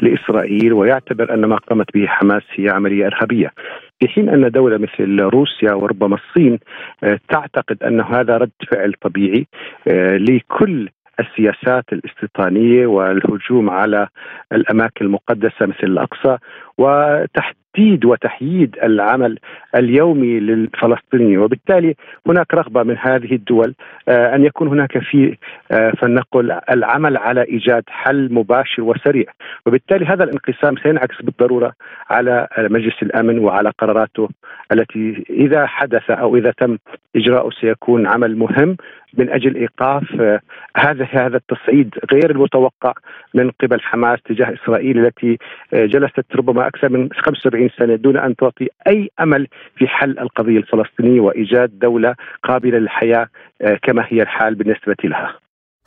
[0.00, 3.52] لإسرائيل ويعتبر أن ما قامت به حماس هي عملية إرهابية.
[4.00, 6.58] في حين أن دولة مثل روسيا وربما الصين
[7.04, 9.46] آه، تعتقد أن هذا رد فعل طبيعي
[9.88, 10.88] آه، لكل
[11.20, 14.08] السياسات الاستيطانية والهجوم على
[14.52, 16.38] الأماكن المقدسة مثل الأقصى
[16.78, 19.38] وتحت تحديد وتحييد العمل
[19.76, 21.38] اليومي للفلسطيني.
[21.38, 21.94] وبالتالي
[22.26, 23.74] هناك رغبة من هذه الدول
[24.08, 25.36] آه، أن يكون هناك في
[25.72, 29.24] آه، فلنقل العمل على إيجاد حل مباشر وسريع.
[29.66, 31.72] وبالتالي هذا الانقسام سينعكس بالضرورة
[32.10, 34.28] على مجلس الأمن وعلى قراراته
[34.72, 36.78] التي إذا حدث أو إذا تم
[37.16, 38.76] اجراؤه سيكون عمل مهم
[39.18, 40.40] من أجل إيقاف آه،
[40.76, 42.92] هذا هذا التصعيد غير المتوقع
[43.34, 45.38] من قبل حماس تجاه إسرائيل التي
[45.72, 49.46] جلست ربما أكثر من 75 40 سنة دون أن تعطي أي أمل
[49.76, 53.28] في حل القضية الفلسطينية وإيجاد دولة قابلة للحياة
[53.62, 55.34] آه، كما هي الحال بالنسبة لها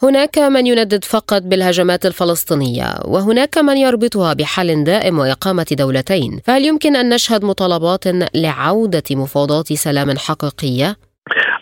[0.03, 6.95] هناك من يندد فقط بالهجمات الفلسطينية وهناك من يربطها بحل دائم وإقامة دولتين فهل يمكن
[6.95, 8.03] أن نشهد مطالبات
[8.35, 10.95] لعودة مفاوضات سلام حقيقية؟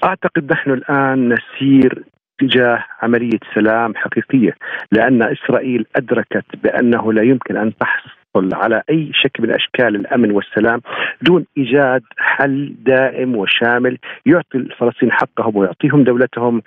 [0.03, 2.03] أعتقد نحن الآن نسير
[2.39, 4.55] تجاه عملية سلام حقيقية
[4.91, 10.81] لأن إسرائيل أدركت بأنه لا يمكن أن تحصل على أي شكل من أشكال الأمن والسلام
[11.21, 16.61] دون إيجاد حل دائم وشامل يعطي الفلسطينيين حقهم ويعطيهم دولتهم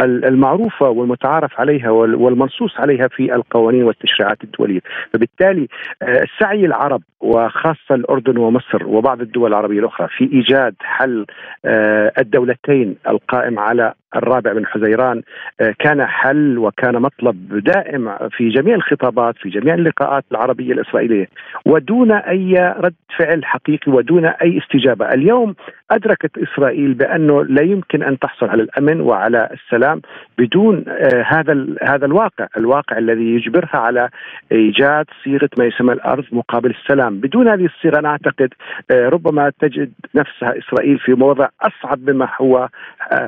[0.00, 4.80] المعروفة والمتعارف عليها والمنصوص عليها في القوانين والتشريعات الدولية،
[5.12, 5.68] فبالتالي
[6.02, 11.26] آه، سعي العرب وخاصة الأردن ومصر وبعض الدول العربية الأخرى في إيجاد حل
[11.64, 15.22] آه، الدولتين القائم على الرابع من حزيران
[15.60, 21.28] آه، كان حل وكان مطلب دائم في جميع الخطابات في جميع اللقاءات العربية الإسرائيلية.
[21.66, 25.54] ودون أي رد فعل حقيقي ودون أي استجابة، اليوم
[25.90, 30.00] أدركت إسرائيل بأنه لا يمكن أن تحصل على الأمن وعلى السلام
[30.38, 34.08] بدون آه، هذا هذا الواقع، الواقع الذي يجبرها على
[34.52, 38.54] إيجاد صيغة ما يسمى الأرض مقابل السلام، بدون هذه الصيغة أنا أعتقد
[38.90, 42.68] آه، ربما تجد نفسها إسرائيل في موضع أصعب مما هو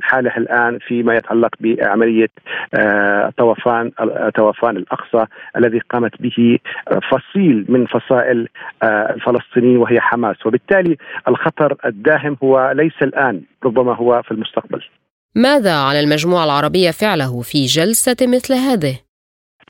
[0.02, 0.71] حاله الآن.
[0.78, 2.28] فيما يتعلق بعملية
[3.38, 3.90] طوفان
[4.36, 6.58] طوفان الأقصى الذي قامت به
[7.10, 8.48] فصيل من فصائل
[8.84, 10.96] الفلسطينيين وهي حماس، وبالتالي
[11.28, 14.82] الخطر الداهم هو ليس الآن ربما هو في المستقبل
[15.34, 18.98] ماذا على المجموعة العربية فعله في جلسة مثل هذه؟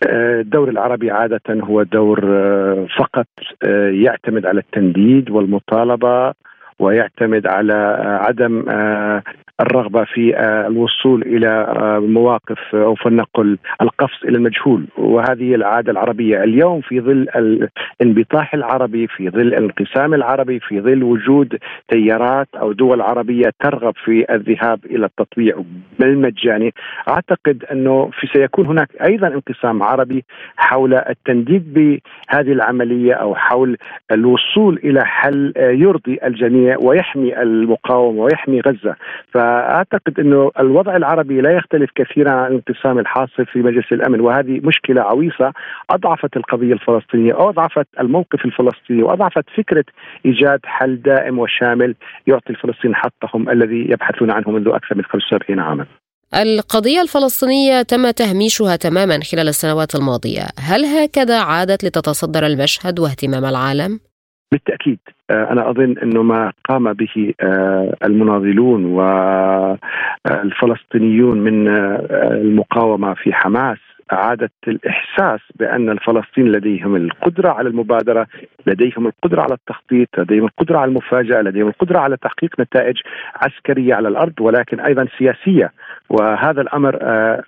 [0.07, 3.27] آه، الدور العربي عادة هو دور آه، فقط
[3.65, 6.35] آه، يعتمد على التنديد والمطالبة
[6.79, 7.75] ويعتمد على
[8.21, 8.65] عدم
[9.61, 14.85] الرغبة في آه، الوصول إلى آه، مواقف آه، أو فلنقل القفز إلى المجهول.
[14.99, 17.29] وهذه العادة العربية اليوم في ظل
[18.01, 24.35] الانبطاح العربي في ظل الانقسام العربي في ظل وجود تيارات أو دول عربية ترغب في
[24.35, 25.62] الذهاب إلى التطبيع
[25.99, 26.73] بالمجاني.
[27.09, 30.25] أعتقد أنه في سيكون هناك أيضا انقسام عربي
[30.57, 33.77] حول التنديد بهذه العملية أو حول
[34.12, 38.97] الوصول إلى حل يرضي الجميع ويحمي المقاومة ويحمي غزة.
[39.33, 44.61] ف فأعتقد إنه الوضع العربي لا يختلف كثيرا عن الانقسام الحاصل في مجلس الأمن وهذه
[44.64, 45.52] مشكلة عويصة
[45.90, 49.85] أضعفت القضية الفلسطينية أضعفت الموقف الفلسطيني وأضعفت فكرة
[50.26, 51.94] إيجاد حل دائم وشامل
[52.26, 55.87] يعطي الفلسطينيين حقهم الذي يبحثون عنه منذ أكثر من 75 عاما.
[56.35, 64.00] القضية الفلسطينية تم تهميشها تماما خلال السنوات الماضية، هل هكذا عادت لتتصدر المشهد واهتمام العالم؟
[64.53, 64.99] بالتأكيد.
[65.31, 68.85] آه، أنا أظن إنه ما قام به آه، المناضلون
[70.25, 73.79] والفلسطينيون من آه، المقاومة في حماس
[74.12, 78.27] اعاده الإحساس بأن الفلسطينيين لديهم القدرة على المبادرة،
[78.66, 82.96] لديهم القدرة على التخطيط، لديهم القدرة على المفاجأة، لديهم القدرة على تحقيق نتائج
[83.35, 85.72] عسكرية على الأرض ولكن أيضا سياسية،
[86.11, 87.42] وهذا الأمر آه،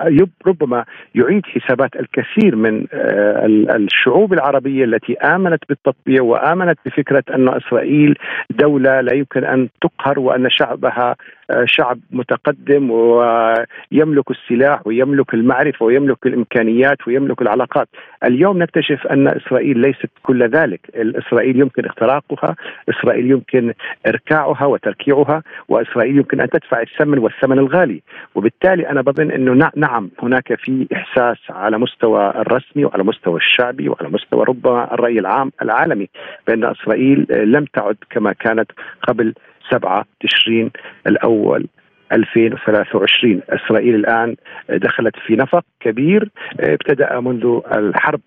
[0.47, 3.47] ربما يعيد حسابات الكثير من آه،
[3.77, 8.19] الشعوب العربية التي آمنت بالتطبيع وآمنت بفكرة أن إسرائيل
[8.51, 11.17] دولة لا يمكن أن تقهر وأن شعبها
[11.65, 17.89] شعب متقدم ويملك السلاح ويملك المعرفة ويملك الإمكانيات ويملك العلاقات،
[18.25, 22.57] اليوم نكتشف أن إسرائيل ليست كل ذلك، إسرائيل يمكن اختراقها،
[22.89, 23.73] إسرائيل يمكن
[24.07, 28.03] إركاعها وتركيعها، وإسرائيل يمكن أن تدفع الثمن والثمن الغالي،
[28.35, 34.09] وبالتالي أنا بظن أنه نعم هناك في إحساس على مستوى الرسمي وعلى مستوى الشعبي وعلى
[34.09, 36.09] مستوى ربما الرأي العام العالمي
[36.47, 38.71] بأن إسرائيل لم تعد كما كانت
[39.09, 39.35] قبل
[39.71, 40.71] 7 تشرين
[41.07, 41.67] الأول
[42.13, 44.37] 2023 إسرائيل الآن
[44.69, 48.21] دخلت في نفق كبير ابتدأ منذ الحرب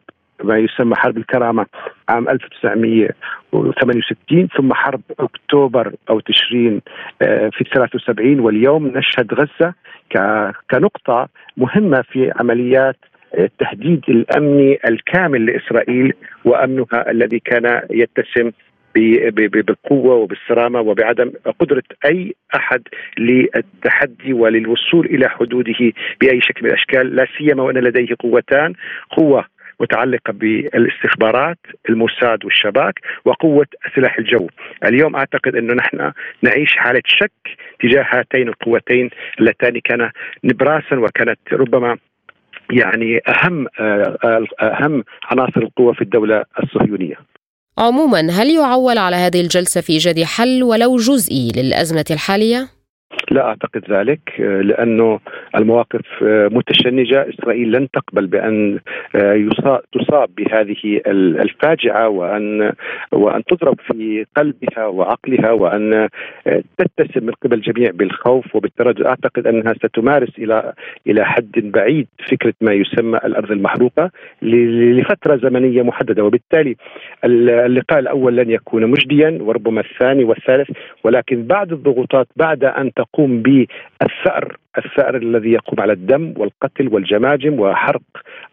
[0.43, 1.65] ما يسمى حرب الكرامة
[2.09, 6.81] عام 1968 ثم حرب أكتوبر أو تشرين
[7.21, 9.73] آه، في 73 واليوم نشهد غزة
[10.71, 12.95] كنقطة مهمة في عمليات
[13.37, 16.13] التهديد الأمني الكامل لإسرائيل
[16.45, 18.51] وأمنها الذي كان يتسم
[19.47, 22.81] بالقوة وبالصرامه وبعدم قدرة أي أحد
[23.19, 28.73] للتحدي وللوصول إلى حدوده بأي شكل من الأشكال لا سيما وإن لديه قوتان
[29.11, 29.45] قوة
[29.79, 31.57] متعلقة بالاستخبارات
[31.89, 34.47] الموساد والشباك وقوة سلاح الجو.
[34.85, 40.11] اليوم أعتقد أنه نحن نعيش حالة شك تجاه هاتين القوتين اللتان كان
[40.43, 41.97] نبراسا وكانت ربما
[42.71, 47.15] يعني أهم آه، آه، أهم عناصر القوة في الدولة الصهيونية.
[47.77, 52.76] عموما هل يعول على هذه الجلسة في إيجاد حل ولو جزئي للأزمة الحالية؟
[53.31, 55.19] لا أعتقد ذلك لأنه
[55.55, 58.79] المواقف متشنجة، إسرائيل لن تقبل بأن
[59.91, 61.01] تصاب بهذه
[61.41, 62.71] الفاجعة وأن
[63.11, 66.09] وأن تضرب في قلبها وعقلها وأن
[66.77, 70.73] تتسم من قبل الجميع بالخوف وبالتردد، أعتقد أنها ستمارس إلى
[71.07, 74.11] إلى حد بعيد فكرة ما يسمى الأرض المحروقة
[74.41, 76.23] لفترة زمنية محددة.
[76.23, 76.75] وبالتالي
[77.25, 80.69] اللقاء الأول لن يكون مجديا وربما الثاني والثالث.
[81.03, 87.59] ولكن بعد الضغوطات بعد أن تقوم تقوم بالثأر الثأر الذي يقوم على الدم والقتل والجماجم
[87.59, 88.01] وحرق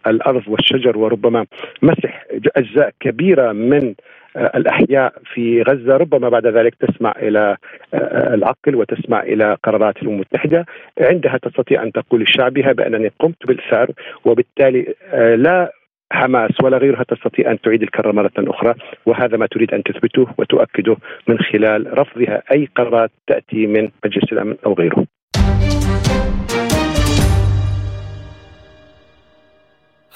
[0.07, 1.47] الأرض والشجر وربما
[1.83, 3.95] مسح أجزاء كبيرة من
[4.37, 5.97] آه، الأحياء في غزة.
[5.97, 7.57] ربما بعد ذلك تسمع إلى
[7.95, 10.67] آه، العقل وتسمع إلى قرارات الأمم المتحدة.
[11.01, 13.91] عندها تستطيع أن تقول لشعبها بأنني قمت بالثأر
[14.25, 15.73] وبالتالي آه، لا
[16.15, 18.75] حماس ولا غيرها تستطيع أن تعيد الكرة مرة أخرى
[19.07, 20.97] وهذا ما تريد أن تثبته وتؤكده
[21.29, 25.07] من خلال رفضها أي قرارات تأتي من مجلس الأمن أو غيره.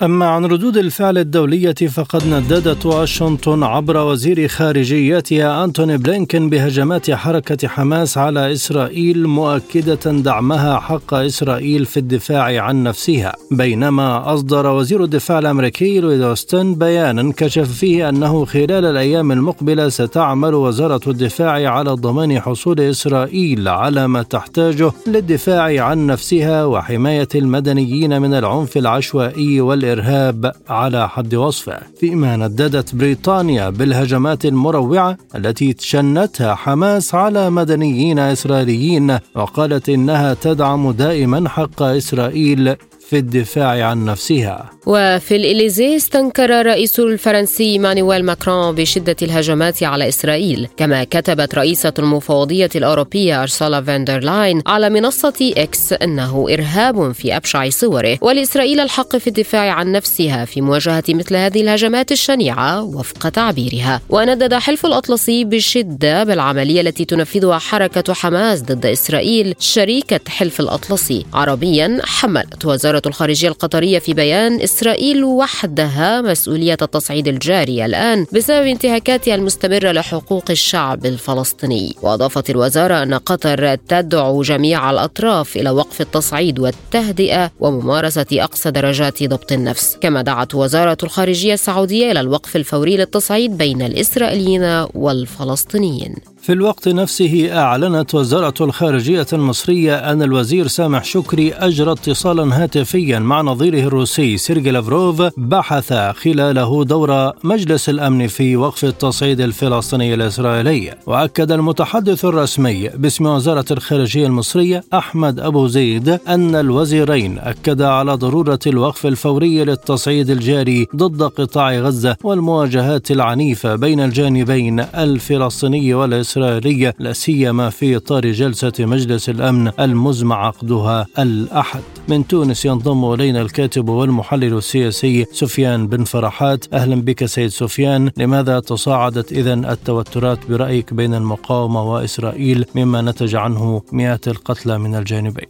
[0.02, 7.68] أما عن ردود الفعل الدولية فقد نددت واشنطن عبر وزير خارجيتها أنتوني بلينكن بهجمات حركة
[7.68, 13.32] حماس على إسرائيل مؤكدة دعمها حق إسرائيل في الدفاع عن نفسها.
[13.50, 20.54] بينما أصدر وزير الدفاع الأمريكي لويد أوستن بيانا كشف فيه أنه خلال الأيام المقبلة ستعمل
[20.54, 28.34] وزارة الدفاع على ضمان حصول إسرائيل على ما تحتاجه للدفاع عن نفسها وحماية المدنيين من
[28.34, 37.14] العنف العشوائي والإرهاب الإرهاب على حد وصفه فيما نددت بريطانيا بالهجمات المروعة التي شنتها حماس
[37.14, 42.76] على مدنيين إسرائيليين وقالت إنها تدعم دائما حق إسرائيل
[43.08, 44.70] في الدفاع عن نفسها.
[44.90, 52.68] وفي الإليزي استنكر الرئيس الفرنسي مانويل ماكرون بشدة الهجمات على إسرائيل كما كتبت رئيسة المفوضية
[52.76, 58.18] الأوروبية أرسولا فاندر لاين على منصة إكس أنه إرهاب في أبشع صوره.
[58.20, 64.00] ولإسرائيل الحق في الدفاع عن نفسها في مواجهة مثل هذه الهجمات الشنيعة وفق تعبيرها.
[64.08, 71.26] وندد حلف الأطلسي بشدة بالعملية التي تنفذها حركة حماس ضد إسرائيل شريكة حلف الأطلسي.
[71.34, 79.34] عربيا حملت وزارة الخارجية القطرية في بيان إسرائيل وحدها مسؤولية التصعيد الجاري الآن بسبب انتهاكاتها
[79.34, 81.96] المستمرة لحقوق الشعب الفلسطيني.
[82.02, 89.52] وأضافت الوزارة أن قطر تدعو جميع الأطراف إلى وقف التصعيد والتهدئة وممارسة أقصى درجات ضبط
[89.52, 89.96] النفس.
[90.00, 96.14] كما دعت وزارة الخارجية السعودية إلى الوقف الفوري للتصعيد بين الإسرائيليين والفلسطينيين.
[96.42, 103.40] في الوقت نفسه أعلنت وزارة الخارجية المصرية أن الوزير سامح شكري أجرى اتصالا هاتفيا مع
[103.40, 110.94] نظيره الروسي سيرجي لافروف بحث خلاله دور مجلس الأمن في وقف التصعيد الفلسطيني الإسرائيلي.
[111.06, 118.58] وأكد المتحدث الرسمي باسم وزارة الخارجية المصرية أحمد أبو زيد أن الوزيرين أكدا على ضرورة
[118.66, 126.37] الوقف الفوري للتصعيد الجاري ضد قطاع غزة والمواجهات العنيفة بين الجانبين الفلسطيني والإسرائيلي.
[126.38, 131.80] الإسرائيلية لا سيما في إطار جلسة مجلس الأمن المزمع عقدها الأحد.
[132.08, 136.74] من تونس ينضم إلينا الكاتب والمحلل السياسي سفيان بن فرحات.
[136.74, 138.10] أهلا بك سيد سفيان.
[138.16, 145.48] لماذا تصاعدت إذا التوترات برأيك بين المقاومة وإسرائيل مما نتج عنه مئات القتلى من الجانبين؟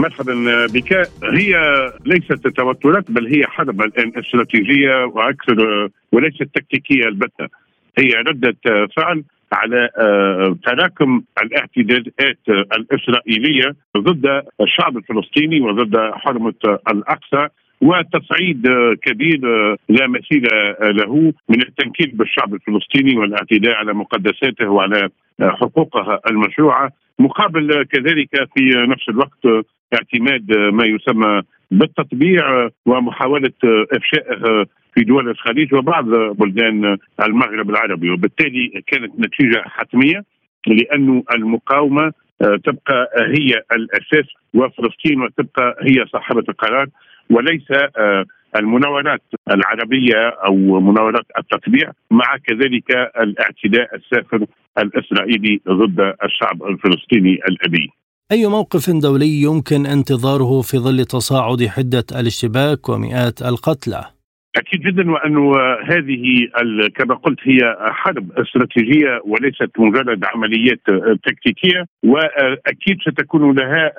[0.00, 0.92] مرحبا بك.
[1.24, 1.56] هي
[2.06, 7.46] ليست توترات بل هي حرب الان استراتيجيه وأكثر وليست تكتيكية البتة.
[7.98, 8.56] هي ردة
[8.96, 17.48] فعل على آه، تراكم الاعتداءات الإسرائيلية ضد الشعب الفلسطيني وضد حرمة الأقصى
[17.80, 18.68] وتصعيد
[19.02, 19.40] كبير
[19.88, 20.48] لا مثيل
[20.80, 25.08] له من التنكيل بالشعب الفلسطيني والاعتداء على مقدساته وعلى
[25.42, 33.52] حقوقها المشروعة مقابل كذلك في نفس الوقت اعتماد ما يسمى بالتطبيع ومحاولة
[33.92, 40.24] إفشائه في دول الخليج وبعض بلدان المغرب العربي وبالتالي كانت نتيجة حتمية
[40.66, 46.86] لأن المقاومة آه، تبقى هي الأساس وفلسطين وتبقى هي صاحبة القرار
[47.30, 48.24] وليس آه،
[48.56, 54.46] المناورات العربية أو مناورات التطبيع مع كذلك الاعتداء السافر
[54.78, 57.90] الإسرائيلي ضد الشعب الفلسطيني الأبي
[58.32, 64.19] أي موقف دولي يمكن انتظاره في ظل تصاعد حدة الاشتباك ومئات القتلى؟
[64.56, 66.48] أكيد جدا وانه هذه
[66.94, 70.80] كما قلت هي حرب استراتيجية وليست مجرد عمليات
[71.24, 73.92] تكتيكية وأكيد ستكون لها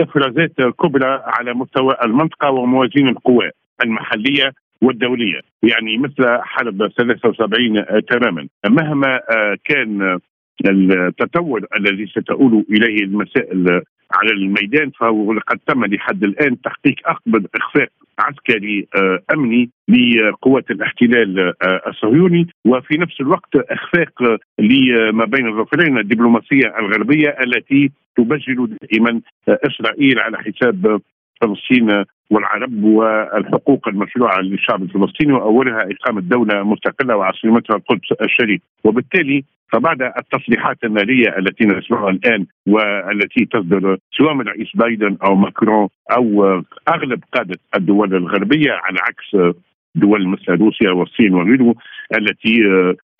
[0.00, 3.50] إفرازات كبرى على مستوى المنطقة وموازين القوى
[3.84, 5.40] المحلية والدولية.
[5.62, 8.48] يعني مثل حرب 73 تماما.
[8.68, 9.20] مهما
[9.64, 10.18] كان
[10.66, 13.82] التطور الذي ستؤول إليه المسائل
[14.12, 21.38] على الميدان فهو قد تم لحد الآن تحقيق اقبض إخفاء عسكري آه، أمني لقوات الاحتلال
[21.40, 22.46] آه، الصهيوني.
[22.66, 30.38] وفي نفس الوقت إخفاق لما بين الظفرين الدبلوماسية الغربية التي تبجل دائما آه، إسرائيل على
[30.38, 31.00] حساب
[31.40, 38.60] فلسطين والعرب والحقوق المشروعة للشعب الفلسطيني وأولها إقامة دولة مستقلة وعاصمتها القدس الشريف.
[38.84, 45.88] وبالتالي فبعد التصريحات الناريه التي نسمعها الآن والتي تصدر سواء من الرئيس بايدن أو ماكرون
[46.16, 46.44] أو
[46.88, 49.56] أغلب قادة الدول الغربية على عكس
[49.94, 51.74] دول مثل روسيا والصين وغيره
[52.18, 52.54] التي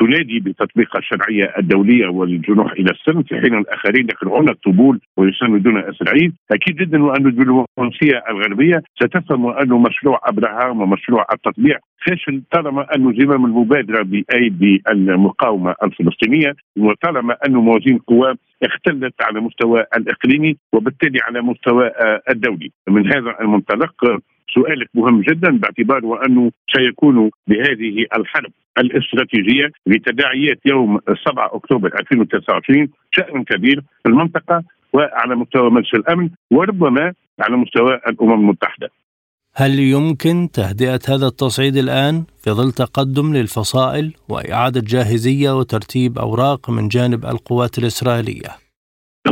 [0.01, 6.77] تنادي بتطبيق الشرعيه الدوليه والجنوح إلى السلم في حين الآخرين يقرؤون الطبول ويساندون إسرائيل، أكيد
[6.77, 14.03] جدا وان الدبلوماسية الغربية ستفهم أن مشروع أبراهام ومشروع التطبيع فاشل طالما أن زمام المبادرة
[14.03, 21.91] بأيدي المقاومة الفلسطينية وطالما أن موازين القوى اختلت على مستوى الإقليمي وبالتالي على مستوى
[22.31, 22.71] الدولي.
[22.89, 23.95] من هذا المنطلق
[24.55, 30.99] سؤالك مهم جدا باعتبار وأنه سيكون بهذه الحرب الاستراتيجية لتداعيات يوم
[31.29, 38.33] 7 أكتوبر 2023 شأن كبير في المنطقة وعلى مستوى مجلس الأمن وربما على مستوى الأمم
[38.33, 38.91] المتحدة.
[39.57, 46.89] هل يمكن تهدئة هذا التصعيد الآن في ظل تقدم للفصائل وإعادة جاهزية وترتيب أوراق من
[46.89, 48.64] جانب القوات الإسرائيلية؟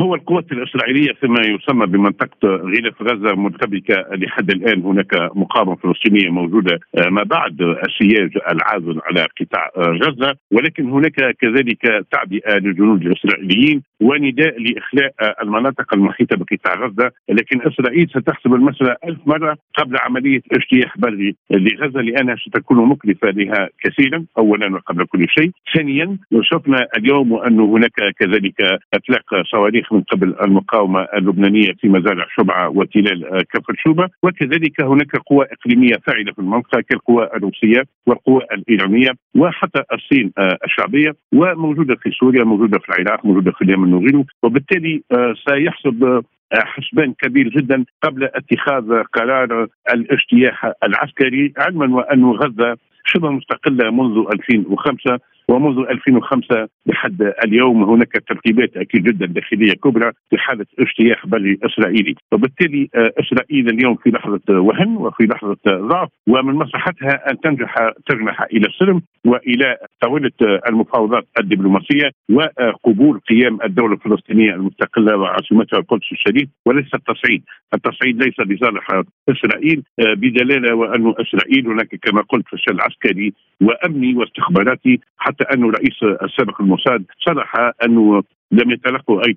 [0.01, 4.82] هو القوات الإسرائيلية فيما يسمى بمنطقة غلاف غزة مرتبكة لحد الآن.
[4.82, 10.34] هناك مقاومة فلسطينية موجودة آه، ما بعد السياج العازل على قطاع آه، غزة.
[10.53, 13.82] ولكن هناك كذلك تعبئة للجنود الإسرائيليين.
[14.03, 17.11] ونداء لإخلاء المناطق المحيطة بقطاع غزة.
[17.28, 23.68] لكن إسرائيل ستحسب المسألة ألف مرة قبل عملية اجتياح بري لغزة لأنها ستكون مكلفة لها
[23.84, 25.50] كثيرا اولا وقبل كل شيء.
[25.74, 28.55] ثانيا شفنا اليوم أن هناك كذلك
[28.94, 35.46] اطلاق صواريخ من قبل المقاومة اللبنانية في مزارع شبعة وتلال كفر شوبه وكذلك هناك قوى
[35.53, 40.32] إقليمية فاعلة في المنطقة كالقوى الروسية والقوى الإيرانية وحتى الصين
[40.64, 46.22] الشعبية وموجودة في سوريا موجودة في العراق موجودة في اليمن وغيره وبالتالي آه، سيحسب
[46.55, 52.76] حسبان كبير جدا قبل اتخاذ قرار الاجتياح العسكري علما وأن غزة
[53.07, 55.18] شبه مستقلة منذ 2005
[55.49, 62.14] ومنذ 2005 لحد اليوم هناك ترتيبات أكيد جدا داخلية كبرى في حاله اجتياح بري إسرائيلي.
[62.32, 67.74] وبالتالي آه، إسرائيل اليوم في لحظة وهن وفي لحظة ضعف ومن مصلحتها أن تنجح
[68.09, 70.30] تجنح إلى السلم وإلى طاولة
[70.68, 76.49] المفاوضات الدبلوماسية وقبول قيام الدولة الفلسطينية المستقلة وعاصمتها القدس الشريف.
[76.66, 77.43] وليس التصعيد،
[77.74, 83.32] التصعيد ليس لصالح إسرائيل آه، بدلالة وأن إسرائيل هناك كما قلت فشل عسكري
[83.62, 89.36] وأمني واستخباراتي حتى انه رئيس السابق الموساد صرح أنه لم يتلقوا أي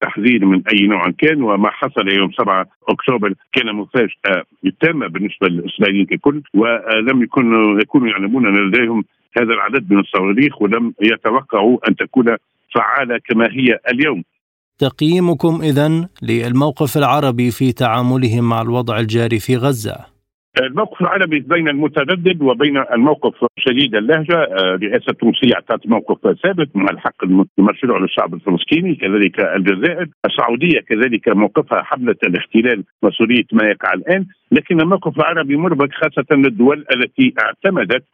[0.00, 4.44] تحذير من أي نوع كان وما حصل يوم 7 أكتوبر كان مفاجاه
[4.80, 9.04] تامه بالنسبة للإسرائيليين ككل ولم يكونوا يكونوا يعلمون أن لديهم
[9.38, 12.36] هذا العدد من الصواريخ ولم يتوقعوا أن تكون
[12.74, 14.22] فعالة كما هي اليوم.
[14.78, 20.17] تقييمكم اذا للموقف العربي في تعاملهم مع الوضع الجاري في غزة؟
[20.62, 26.86] الموقف العربي بين المتردد وبين الموقف شديد اللهجة آه، رئاسة التونسية أعطت موقف ثابت مع
[26.90, 27.24] الحق
[27.58, 30.06] المشروع للشعب الفلسطيني كذلك الجزائر.
[30.26, 34.26] السعودية كذلك موقفها حملة الاحتلال مسؤوليه ما يقع الآن.
[34.52, 38.04] لكن الموقف العربي مربك خاصة للدول التي اعتمدت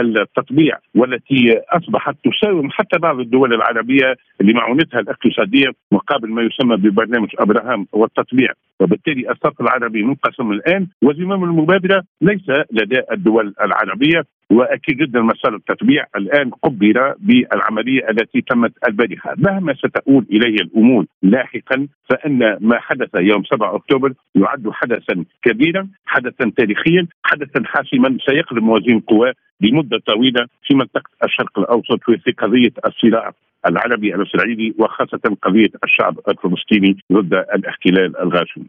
[0.00, 7.86] التطبيع والتي أصبحت تساوم حتى بعض الدول العربية لمعونتها الاقتصادية مقابل ما يسمى ببرنامج أبراهام
[7.92, 8.52] والتطبيع.
[8.80, 14.22] وبالتالي الساق العربي منقسم الآن وزمام المبادرة ليس لدى الدول العربية.
[14.50, 21.88] وأكيد جدا مسار التتبيع الآن قبل بالعملية التي تمت البارحة، مهما ستؤول اليه الأمور لاحقا
[22.10, 28.96] فإن ما حدث يوم 7 أكتوبر يعد حدثا كبيرا، حدثا تاريخيا، حدثا حاسما سيقلب موازين
[28.96, 33.32] القوى لمدة طويلة في منطقة الشرق الأوسط في قضية الصراع
[33.66, 38.64] العربي الاسرائيلي وخاصة قضية الشعب الفلسطيني ضد الإحتلال الغاشم.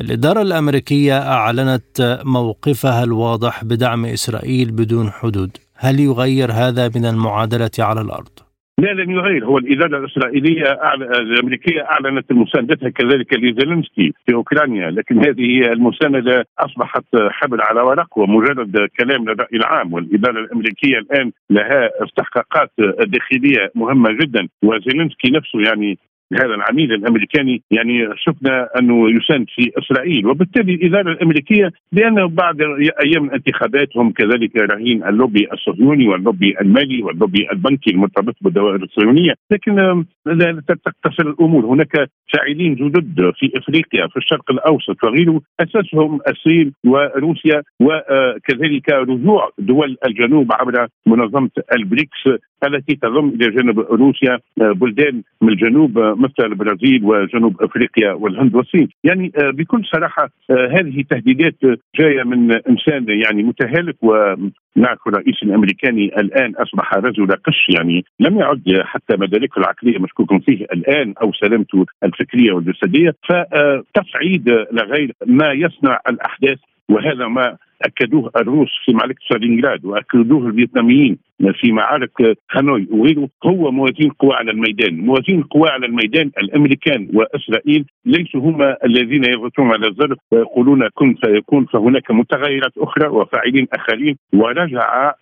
[0.00, 8.00] الإدارة الأمريكية أعلنت موقفها الواضح بدعم إسرائيل بدون حدود هل يغير هذا من المعادلة على
[8.00, 8.34] الأرض؟
[8.78, 10.62] لا لن يغير هو الإدارة الإسرائيلية
[10.94, 18.88] الأمريكية أعلنت مساندتها كذلك لزيلينسكي في أوكرانيا لكن هذه المساندة أصبحت حبل على ورق ومجرد
[19.00, 22.70] كلام للرأي العام والإدارة الأمريكية الآن لها استحقاقات
[23.06, 25.98] داخلية مهمة جدا وزيلينسكي نفسه يعني
[26.32, 30.26] هذا العميل الأمريكاني يعني شفنا أنه يساند في إسرائيل.
[30.26, 32.60] وبالتالي الإدارة الأمريكية لأنه بعد
[33.04, 39.34] أيام الانتخابات هم كذلك رهين اللوبي الصهيوني واللوبي المالي واللوبي البنكي المرتبط بالدوائر الصهيونية.
[39.50, 41.66] لكن لا تتصل الأمور.
[41.66, 45.40] هناك فاعلين جدد في إفريقيا في الشرق الأوسط وغيره.
[45.60, 52.28] أساسهم الصين وروسيا وكذلك رجوع دول الجنوب عبر منظمة البريكس.
[52.64, 58.88] التي تضم إلى جانب روسيا بلدان من الجنوب مثل البرازيل وجنوب أفريقيا والهند والصين.
[59.04, 61.54] يعني بكل صراحة هذه تهديدات
[61.96, 67.66] جاية من إنسان يعني متهالك ونعرف الرئيس الامريكاني الآن أصبح رجل قش.
[67.74, 73.14] يعني لم يعد حتى مداركه العقلية مشكوك فيه الآن أو سلامته الفكرية والجسدية.
[73.28, 81.18] فتصعيد لغير ما يصنع الأحداث وهذا ما أكدوه الروس في معركة ستالينغراد وأكدوه الفيتناميين
[81.60, 82.88] في معارك هانوي.
[82.90, 89.24] وغيره هو موازين قوى على الميدان، موازين قوى على الميدان الأمريكان وإسرائيل ليسوا هم الذين
[89.24, 94.16] يضغطون على الزر ويقولون كن فيكون فهناك متغيرات أخرى وفاعلين آخرين.
[94.32, 95.12] ورجع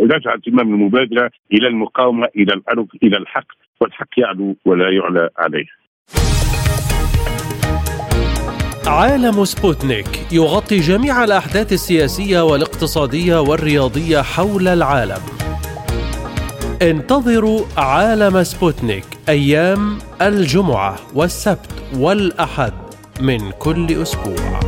[0.00, 3.46] رجع زمام المبادرة إلى المقاومة إلى الأرض إلى الحق
[3.80, 5.81] والحق يعلو ولا يعلى عليه.
[8.86, 15.20] عالم سبوتنيك يغطي جميع الأحداث السياسية والاقتصادية والرياضية حول العالم.
[16.82, 22.72] انتظروا عالم سبوتنيك أيام الجمعة والسبت والأحد
[23.20, 24.60] من كل أسبوع.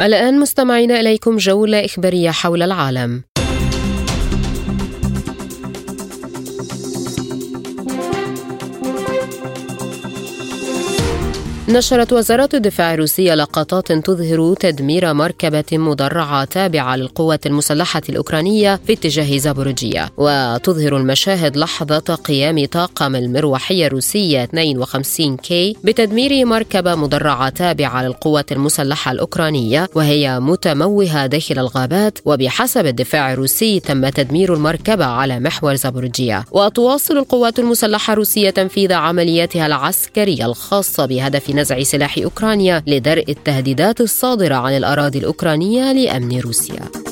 [0.00, 3.22] الآن مستمعين إليكم جولة إخبارية حول العالم.
[11.68, 19.38] نشرت وزارة الدفاع الروسية لقطات تظهر تدمير مركبة مدرعة تابعة للقوات المسلحة الأوكرانية في اتجاه
[19.38, 28.52] زابورجيا وتظهر المشاهد لحظة قيام طاقم المروحية الروسية 52 كي بتدمير مركبة مدرعة تابعة للقوات
[28.52, 32.18] المسلحة الأوكرانية وهي متموهة داخل الغابات.
[32.24, 39.66] وبحسب الدفاع الروسي تم تدمير المركبة على محور زابورجيا وتواصل القوات المسلحة الروسية تنفيذ عملياتها
[39.66, 47.03] العسكرية الخاصة بهدف نزع سلاح أوكرانيا لدرء التهديدات الصادرة عن الأراضي الأوكرانية لأمن روسيا.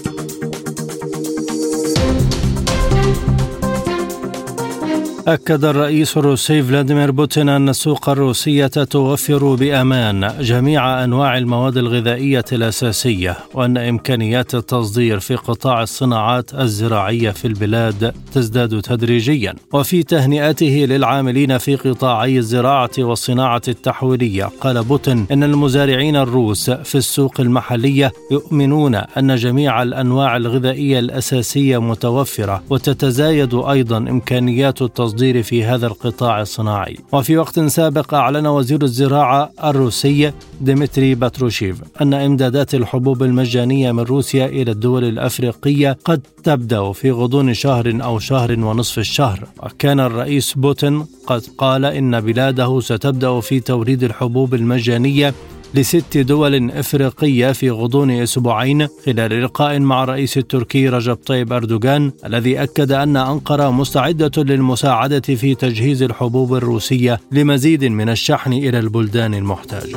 [5.29, 13.37] أكد الرئيس الروسي فلاديمير بوتين أن السوق الروسية توفر بأمان جميع أنواع المواد الغذائية الأساسية
[13.55, 19.55] وأن إمكانيات التصدير في قطاع الصناعات الزراعية في البلاد تزداد تدريجيا.
[19.73, 27.41] وفي تهنئته للعاملين في قطاعي الزراعة والصناعة التحويلية قال بوتين إن المزارعين الروس في السوق
[27.41, 35.87] المحلية يؤمنون أن جميع الأنواع الغذائية الأساسية متوفرة وتتزايد أيضا إمكانيات التصدير التصدير في هذا
[35.87, 36.97] القطاع الصناعي.
[37.13, 44.47] وفي وقت سابق أعلن وزير الزراعة الروسي ديمتري باتروشيف أن إمدادات الحبوب المجانية من روسيا
[44.47, 49.49] إلى الدول الأفريقية قد تبدأ في غضون شهر أو شهر ونصف الشهر.
[49.63, 55.35] وكان الرئيس بوتين قد قال إن بلاده ستبدأ في توريد الحبوب المجانية
[55.75, 62.63] لست دول إفريقية في غضون أسبوعين خلال لقاء مع الرئيس التركي رجب طيب أردوغان الذي
[62.63, 69.97] أكد أن أنقرة مستعدة للمساعدة في تجهيز الحبوب الروسية لمزيد من الشحن إلى البلدان المحتاجة.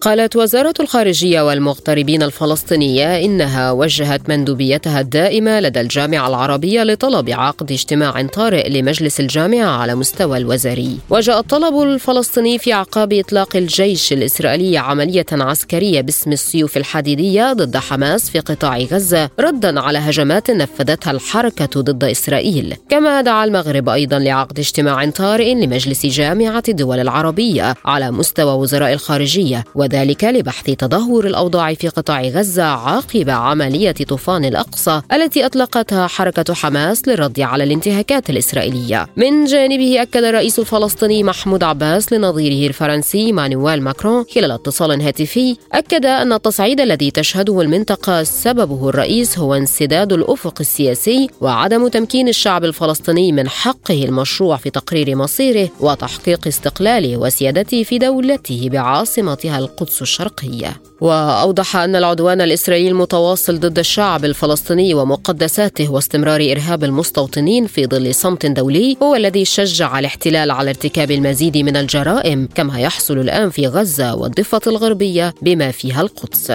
[0.00, 8.26] قالت وزارة الخارجية والمغتربين الفلسطينية إنها وجهت مندوبيتها الدائمة لدى الجامعة العربية لطلب عقد اجتماع
[8.26, 10.98] طارئ لمجلس الجامعة على مستوى الوزاري.
[11.10, 18.30] وجاء الطلب الفلسطيني في أعقاب إطلاق الجيش الإسرائيلي عملية عسكرية باسم السيوف الحديدية ضد حماس
[18.30, 22.76] في قطاع غزة ردا على هجمات نفذتها الحركة ضد إسرائيل.
[22.88, 29.64] كما دعا المغرب أيضا لعقد اجتماع طارئ لمجلس جامعة الدول العربية على مستوى وزراء الخارجية
[29.90, 37.08] وذلك لبحث تدهور الأوضاع في قطاع غزة عقب عملية طوفان الأقصى التي أطلقتها حركة حماس
[37.08, 39.06] للرد على الانتهاكات الإسرائيلية.
[39.16, 46.06] من جانبه أكد الرئيس الفلسطيني محمود عباس لنظيره الفرنسي مانويل ماكرون خلال اتصال هاتفي أكد
[46.06, 53.32] أن التصعيد الذي تشهده المنطقة سببه الرئيس هو انسداد الأفق السياسي وعدم تمكين الشعب الفلسطيني
[53.32, 60.80] من حقه المشروع في تقرير مصيره وتحقيق استقلاله وسيادته في دولته بعاصمتها القدس القدس الشرقية.
[61.00, 68.46] وأوضح أن العدوان الإسرائيلي المتواصل ضد الشعب الفلسطيني ومقدساته واستمرار إرهاب المستوطنين في ظل صمت
[68.46, 74.14] دولي هو الذي شجع الاحتلال على ارتكاب المزيد من الجرائم كما يحصل الآن في غزة
[74.14, 76.52] والضفة الغربية بما فيها القدس.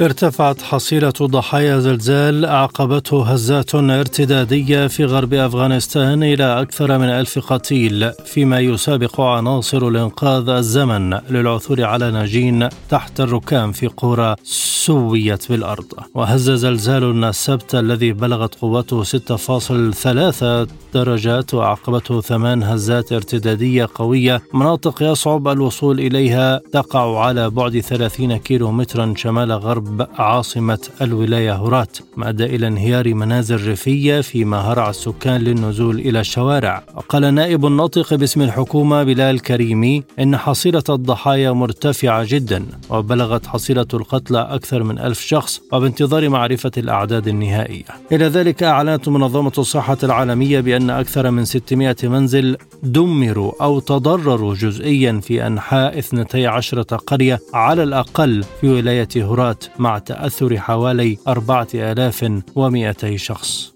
[0.00, 8.12] ارتفعت حصيلة ضحايا زلزال أعقبته هزات ارتدادية في غرب أفغانستان إلى أكثر من ألف قتيل
[8.24, 15.92] فيما يسابق عناصر الإنقاذ الزمن للعثور على ناجين تحت الركام في قرى سويت بالأرض.
[16.14, 25.48] وهز زلزال السبت الذي بلغت قوته 6.3 درجات وأعقبته ثمان هزات ارتدادية قوية مناطق يصعب
[25.48, 32.28] الوصول إليها تقع على بعد 30 كيلو مترا شمال غرب غرب عاصمة الولاية هرات ما
[32.28, 36.82] أدى إلى انهيار منازل ريفية فيما هرع السكان للنزول إلى الشوارع.
[36.94, 44.38] وقال نائب الناطق باسم الحكومة بلال كريمي إن حصيلة الضحايا مرتفعة جدا وبلغت حصيلة القتلى
[44.50, 47.84] أكثر من ألف شخص وبانتظار معرفة الأعداد النهائية.
[48.12, 55.20] إلى ذلك أعلنت منظمة الصحة العالمية بأن أكثر من 600 منزل دمروا أو تضرروا جزئيا
[55.22, 59.64] في أنحاء 12 قرية على الأقل في ولاية هرات.
[59.78, 63.72] مع تأثر حوالي 4200 شخص.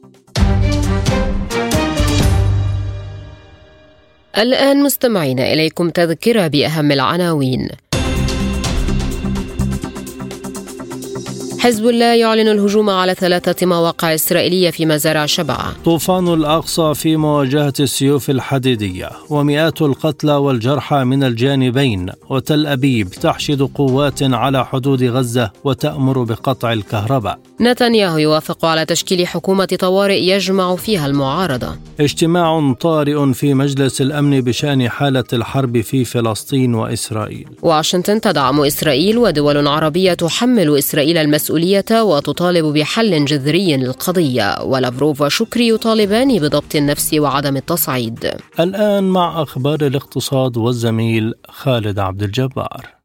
[4.39, 7.69] الآن مستمعين إليكم تذكرة بأهم العناوين.
[11.61, 17.73] حزب الله يعلن الهجوم على ثلاثة مواقع إسرائيلية في مزارع شبعة طوفان الأقصى في مواجهة
[17.81, 26.23] السيوف الحديدية ومئات القتلى والجرحى من الجانبين وتل أبيب تحشد قوات على حدود غزة وتأمر
[26.23, 27.39] بقطع الكهرباء.
[27.61, 31.77] نتنياهو يوافق على تشكيل حكومة طوارئ يجمع فيها المعارضة.
[32.01, 37.49] اجتماع طارئ في مجلس الأمن بشأن حالة الحرب في فلسطين وإسرائيل.
[37.63, 44.63] واشنطن تدعم إسرائيل ودول عربية تحمل إسرائيل المسؤولية المسؤولية وتطالب بحل جذري للقضية.
[44.63, 48.31] ولافروف وشكري يطالبان بضبط النفس وعدم التصعيد.
[48.61, 53.00] الآن مع أخبار الاقتصاد والزميل خالد عبد الجبار.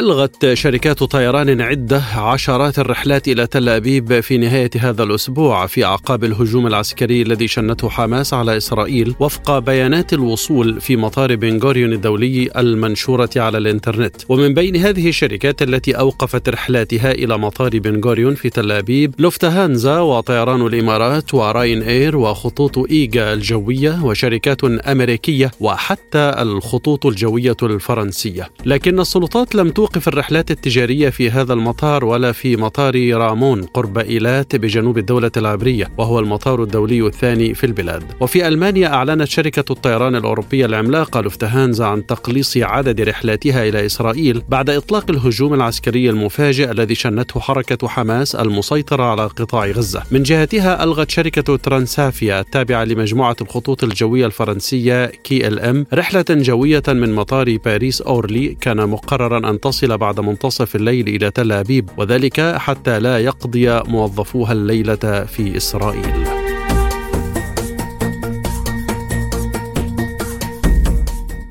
[0.00, 6.24] ألغت شركات طيران عدة عشرات الرحلات إلى تل أبيب في نهاية هذا الأسبوع في أعقاب
[6.24, 13.30] الهجوم العسكري الذي شنته حماس على إسرائيل وفق بيانات الوصول في مطار بنغوريون الدولي المنشورة
[13.36, 14.16] على الإنترنت.
[14.28, 20.66] ومن بين هذه الشركات التي أوقفت رحلاتها إلى مطار بنغوريون في تل أبيب لوفتهانزا وطيران
[20.66, 28.48] الإمارات وراين إير وخطوط إيجه الجوية وشركات أمريكية وحتى الخطوط الجوية الفرنسية.
[28.64, 33.98] لكن السلطات لم توقف توقف الرحلات التجارية في هذا المطار ولا في مطار رامون قرب
[33.98, 38.04] إيلات بجنوب الدولة العبرية وهو المطار الدولي الثاني في البلاد.
[38.20, 44.70] وفي ألمانيا أعلنت شركة الطيران الأوروبية العملاقة لوفتهانزا عن تقليص عدد رحلاتها إلى إسرائيل بعد
[44.70, 50.02] إطلاق الهجوم العسكري المفاجئ الذي شنته حركة حماس المسيطرة على قطاع غزة.
[50.10, 56.82] من جهتها ألغت شركة ترانسافيا التابعة لمجموعة الخطوط الجوية الفرنسية كي إل إم رحلة جوية
[56.88, 61.90] من مطار باريس أورلي كان مقررا أن تصل تصل بعد منتصف الليل إلى تل أبيب
[61.96, 66.39] وذلك حتى لا يقضي موظفوها الليلة في إسرائيل.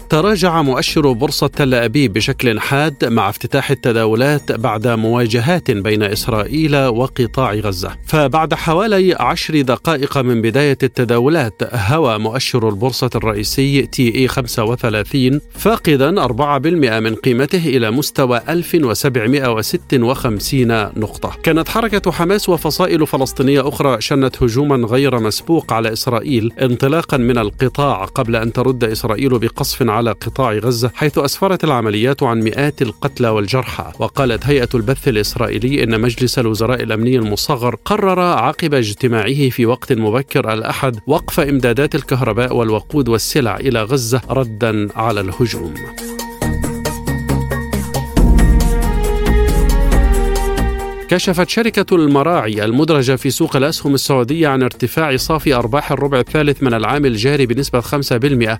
[0.09, 7.53] تراجع مؤشر بورصة تل أبيب بشكل حاد مع افتتاح التداولات بعد مواجهات بين إسرائيل وقطاع
[7.53, 7.91] غزة.
[8.05, 16.25] فبعد حوالي عشر دقائق من بداية التداولات هوى مؤشر البورصة الرئيسي تي إي 35 فاقدا
[16.25, 21.31] 4% من قيمته إلى مستوى 1756 نقطة.
[21.43, 28.05] كانت حركة حماس وفصائل فلسطينية أخرى شنت هجوما غير مسبوق على إسرائيل انطلاقا من القطاع
[28.05, 33.91] قبل أن ترد إسرائيل بقصف على قطاع غزة حيث أسفرت العمليات عن مئات القتلى والجرحى.
[33.99, 40.53] وقالت هيئة البث الإسرائيلي إن مجلس الوزراء الأمني المصغر قرر عقب اجتماعه في وقت مبكر
[40.53, 45.73] الأحد وقف إمدادات الكهرباء والوقود والسلع إلى غزة ردا على الهجوم.
[51.09, 56.73] كشفت شركة المراعي المدرجة في سوق الأسهم السعودية عن ارتفاع صافي أرباح الربع الثالث من
[56.73, 57.85] العام الجاري بنسبة 5%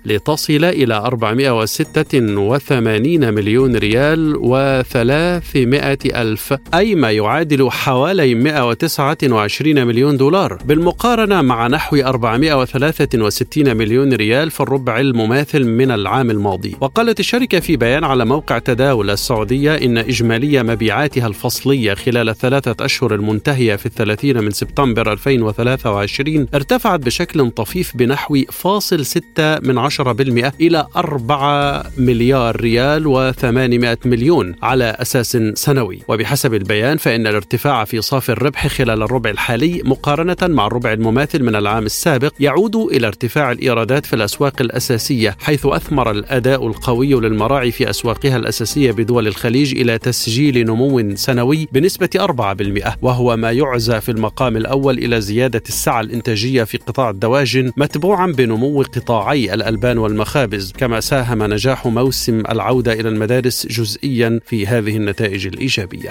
[0.06, 10.58] لتصل إلى 486 مليون ريال و300 ألف أي ما يعادل حوالي 129 مليون دولار.
[10.64, 16.76] بالمقارنة مع نحو 463 مليون ريال في الربع المماثل من العام الماضي.
[16.80, 23.14] وقالت الشركة في بيان على موقع تداول السعودية إن إجمالي مبيعاتها الفصلية خلال الثلاثة أشهر
[23.14, 30.52] المنتهية في الثلاثين من سبتمبر 2023 ارتفعت بشكل طفيف بنحو فاصل ستة من عشرة بالمئة
[30.60, 36.02] إلى أربعة مليار ريال و800 مليون على أساس سنوي.
[36.08, 41.56] وبحسب البيان فإن الارتفاع في صافي الربح خلال الربع الحالي مقارنة مع الربع المماثل من
[41.56, 47.90] العام السابق يعود إلى ارتفاع الإيرادات في الأسواق الأساسية حيث أثمر الأداء القوي للمراعي في
[47.90, 54.56] أسواقها الأساسية بدول الخليج إلى تسجيل نمو سنوي بنسبة 4% وهو ما يعزى في المقام
[54.56, 60.72] الأول إلى زيادة السعة الإنتاجية في قطاع الدواجن متبوعا بنمو قطاعي الألبان والمخابز.
[60.72, 66.10] كما ساهم نجاح موسم العودة إلى المدارس جزئيا في هذه النتائج الإيجابية.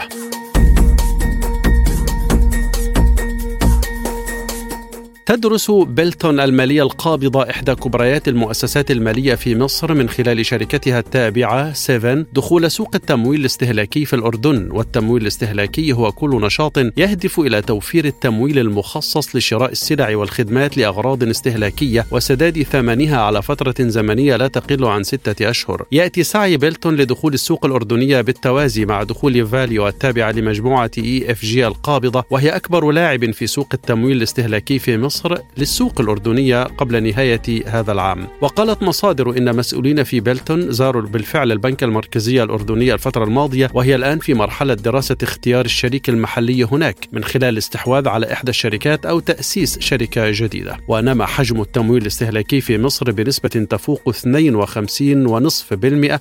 [5.30, 12.26] تدرس بيلتون المالية القابضة إحدى كبريات المؤسسات المالية في مصر من خلال شركتها التابعة 7
[12.34, 14.72] دخول سوق التمويل الاستهلاكي في الأردن.
[14.72, 22.06] والتمويل الاستهلاكي هو كل نشاط يهدف إلى توفير التمويل المخصص لشراء السلع والخدمات لأغراض استهلاكية
[22.12, 25.86] وسداد ثمنها على فترة زمنية لا تقل عن ستة أشهر.
[25.92, 31.68] يأتي سعي بيلتون لدخول السوق الأردنية بالتوازي مع دخول فاليو التابعة لمجموعة إي إف جي
[31.68, 35.19] القابضة وهي أكبر لاعب في سوق التمويل الاستهلاكي في مصر.
[35.20, 38.28] مصر للسوق الأردنية قبل نهاية هذا العام.
[38.42, 44.20] وقالت مصادر إن مسؤولين في بلتون زاروا بالفعل البنك المركزي الأردني الفترة الماضية وهي الآن
[44.20, 49.80] في مرحلة دراسة اختيار الشريك المحلي هناك من خلال الاستحواذ على إحدى الشركات أو تأسيس
[49.80, 50.78] شركة جديدة.
[50.88, 54.16] ونما حجم التمويل الاستهلاكي في مصر بنسبة تفوق 52.5%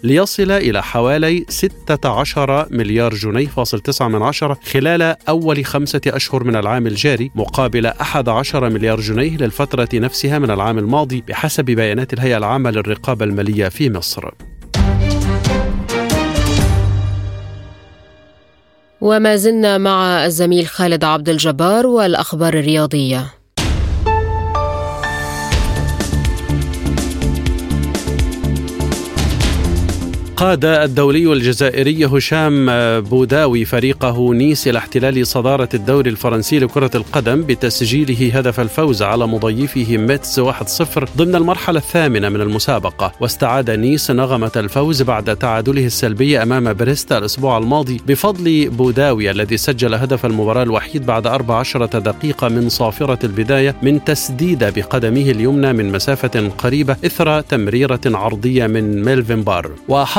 [0.02, 6.56] ليصل إلى حوالي 16 مليار جنيه فاصل 9 من عشرة خلال أول خمسة أشهر من
[6.56, 12.36] العام الجاري مقابل 11 مليار مليار جنيه للفترة نفسها من العام الماضي بحسب بيانات الهيئة
[12.36, 14.30] العامة للرقابة المالية في مصر.
[19.00, 23.37] وما زلنا مع الزميل خالد عبد الجبار والأخبار الرياضية
[30.38, 32.66] قاد الدولي الجزائري هشام
[33.00, 39.96] بوداوي فريقه نيس إلى احتلال صدارة الدوري الفرنسي لكرة القدم بتسجيله هدف الفوز على مضيفه
[39.96, 40.44] ميتس 1-0
[41.16, 43.12] ضمن المرحلة الثامنة من المسابقة.
[43.20, 49.94] واستعاد نيس نغمة الفوز بعد تعادله السلبي أمام بريست الأسبوع الماضي بفضل بوداوي الذي سجل
[49.94, 56.48] هدف المباراة الوحيد بعد 14 دقيقة من صافرة البداية من تسديدة بقدمه اليمنى من مسافة
[56.58, 59.70] قريبة إثر تمريرة عرضية من ميلفين بارد.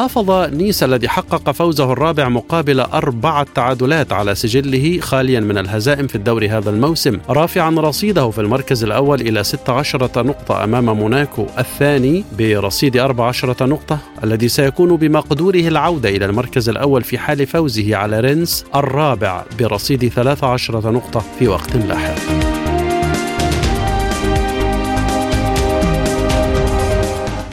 [0.09, 6.15] حافظ نيس الذي حقق فوزه الرابع مقابل أربعة تعادلات على سجله خاليا من الهزائم في
[6.15, 7.19] الدوري هذا الموسم.
[7.29, 14.47] رافعا رصيده في المركز الأول إلى 16 نقطة أمام موناكو الثاني برصيد 14 نقطة الذي
[14.47, 21.23] سيكون بمقدوره العودة إلى المركز الأول في حال فوزه على رانس الرابع برصيد 13 نقطة
[21.39, 22.48] في وقت لاحق.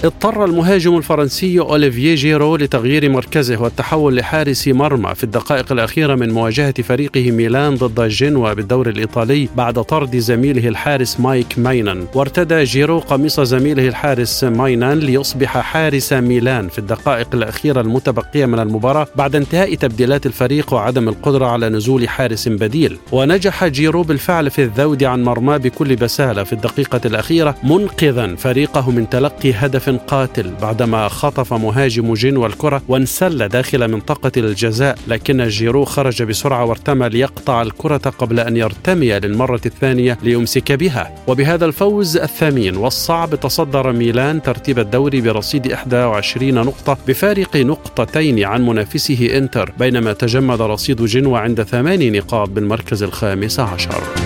[0.07, 6.83] اضطر المهاجم الفرنسي أوليفييه جيرو لتغيير مركزه والتحول لحارس مرمى في الدقائق الأخيرة من مواجهة
[6.83, 13.41] فريقه ميلان ضد جنوا بالدوري الإيطالي بعد طرد زميله الحارس مايك ماينان وارتدى جيرو قميص
[13.41, 20.27] زميله الحارس ماينان ليصبح حارس ميلان في الدقائق الأخيرة المتبقية من المباراة بعد انتهاء تبديلات
[20.27, 22.99] الفريق وعدم القدرة على نزول حارس بديل.
[23.13, 29.09] ونجح جيرو بالفعل في الذود عن مرماه بكل بسالة في الدقيقة الأخيرة منقذا فريقه من
[29.09, 36.23] تلقي هدف قاتل بعدما خطف مهاجم جنوا الكرة وانسل داخل منطقة الجزاء لكن جيرو خرج
[36.23, 41.15] بسرعة وارتمى ليقطع الكرة قبل أن يرتمي للمرة الثانية ليمسك بها.
[41.27, 49.39] وبهذا الفوز الثمين والصعب تصدر ميلان ترتيب الدوري برصيد 21 نقطة بفارق نقطتين عن منافسه
[49.39, 54.26] إنتر بينما تجمد رصيد جنوا عند ثماني نقاط بالمركز الخامس عشر.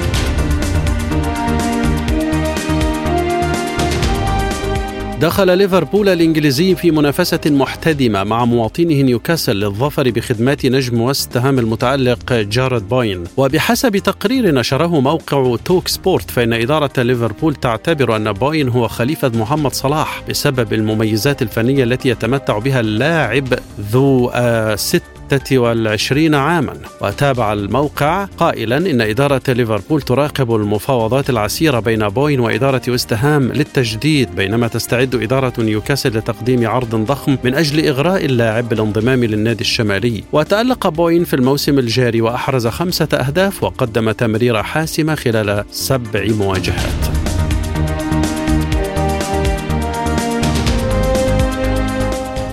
[5.20, 12.32] دخل ليفربول الإنجليزي في منافسة محتدمة مع مواطنه نيوكاسل للظفر بخدمات نجم وست هام المتألق
[12.32, 13.24] جارود بوين.
[13.36, 19.72] وبحسب تقرير نشره موقع توك سبورت فإن إدارة ليفربول تعتبر أن بوين هو خليفة محمد
[19.72, 23.48] صلاح بسبب المميزات الفنية التي يتمتع بها اللاعب
[23.92, 24.30] ذو
[24.74, 26.72] ست 26 عاما.
[27.02, 34.34] وتابع الموقع قائلا إن إدارة ليفربول تراقب المفاوضات العسيرة بين بوين وإدارة وست هام للتجديد
[34.34, 40.24] بينما تستعد إدارة نيوكاسل لتقديم عرض ضخم من أجل إغراء اللاعب بالانضمام للنادي الشمالي.
[40.32, 47.19] وتألق بوين في الموسم الجاري وأحرز خمسة أهداف وقدم تمريرة حاسمة خلال سبع مواجهات.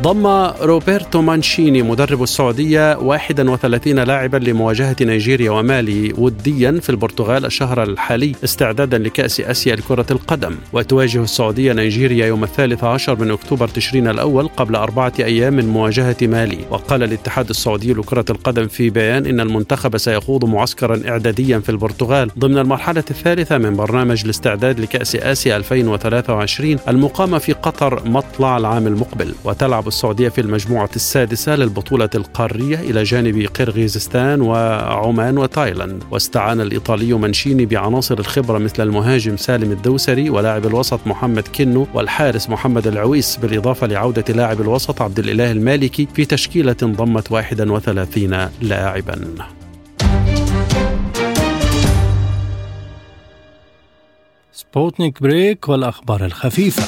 [0.07, 0.27] ضم
[0.61, 8.97] روبرتو مانشيني مدرب السعودية 31 لاعبا لمواجهة نيجيريا ومالي وديا في البرتغال الشهر الحالي استعدادا
[8.97, 10.55] لكأس آسيا لكرة القدم.
[10.73, 16.17] وتواجه السعودية نيجيريا يوم الثالث عشر من أكتوبر تشرين الأول قبل أربعة أيام من مواجهة
[16.21, 16.59] مالي.
[16.69, 22.57] وقال الاتحاد السعودي لكرة القدم في بيان إن المنتخب سيخوض معسكرا إعداديا في البرتغال ضمن
[22.57, 29.33] المرحلة الثالثة من برنامج الاستعداد لكأس آسيا 2023 المقامة في قطر مطلع العام المقبل.
[29.45, 36.03] وتلعب السعودية في المجموعة السادسة للبطولة القارية إلى جانب قرغيزستان وعمان وتايلاند.
[36.11, 42.87] واستعان الإيطالي مانشيني بعناصر الخبرة مثل المهاجم سالم الدوسري ولاعب الوسط محمد كنو والحارس محمد
[42.87, 49.33] العويس بالإضافة لعودة لاعب الوسط عبد الإله المالكي في تشكيلة ضمت 31 لاعبا.
[54.53, 56.83] سبوتنيك break والأخبار الخفيفة.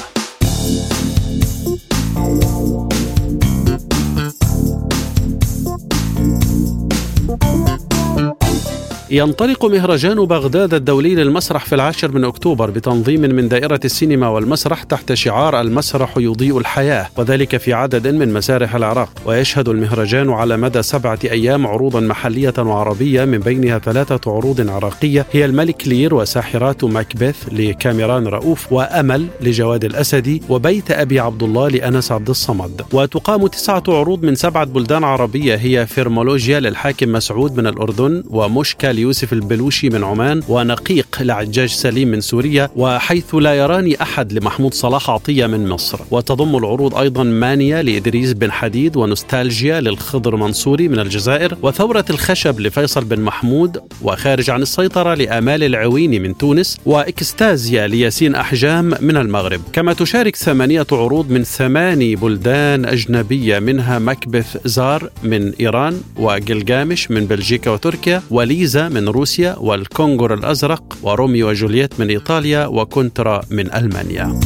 [9.12, 15.12] ينطلق مهرجان بغداد الدولي للمسرح في العاشر من أكتوبر بتنظيم من دائرة السينما والمسرح تحت
[15.12, 19.08] شعار المسرح يضيء الحياة وذلك في عدد من مسارح العراق.
[19.26, 25.44] ويشهد المهرجان على مدى سبعة أيام عروضا محلية وعربية من بينها ثلاثة عروض عراقية هي
[25.44, 32.28] الملك لير وساحرات ماكبث لكاميران رؤوف وأمل لجواد الأسدي وبيت أبي عبد الله لأنس عبد
[32.28, 32.82] الصمد.
[32.92, 39.32] وتقام تسعة عروض من سبعة بلدان عربية هي فيرمولوجيا للحاكم مسعود من الأردن ومشكا ليوسف
[39.32, 45.46] البلوشي من عمان ونقيق لعجاج سليم من سوريا وحيث لا يراني أحد لمحمود صلاح عطية
[45.46, 46.00] من مصر.
[46.10, 53.04] وتضم العروض أيضا مانيا لإدريس بن حديد ونوستالجيا للخضر منصوري من الجزائر وثورة الخشب لفيصل
[53.04, 59.60] بن محمود وخارج عن السيطرة لآمال العويني من تونس وإكستازيا لياسين أحجام من المغرب.
[59.72, 67.24] كما تشارك ثمانية عروض من ثماني بلدان أجنبية منها مكبث زار من إيران وجلجامش من
[67.24, 74.40] بلجيكا وتركيا وليزا من روسيا والكونغور الأزرق وروميو وجولييت من إيطاليا وكونترا من ألمانيا.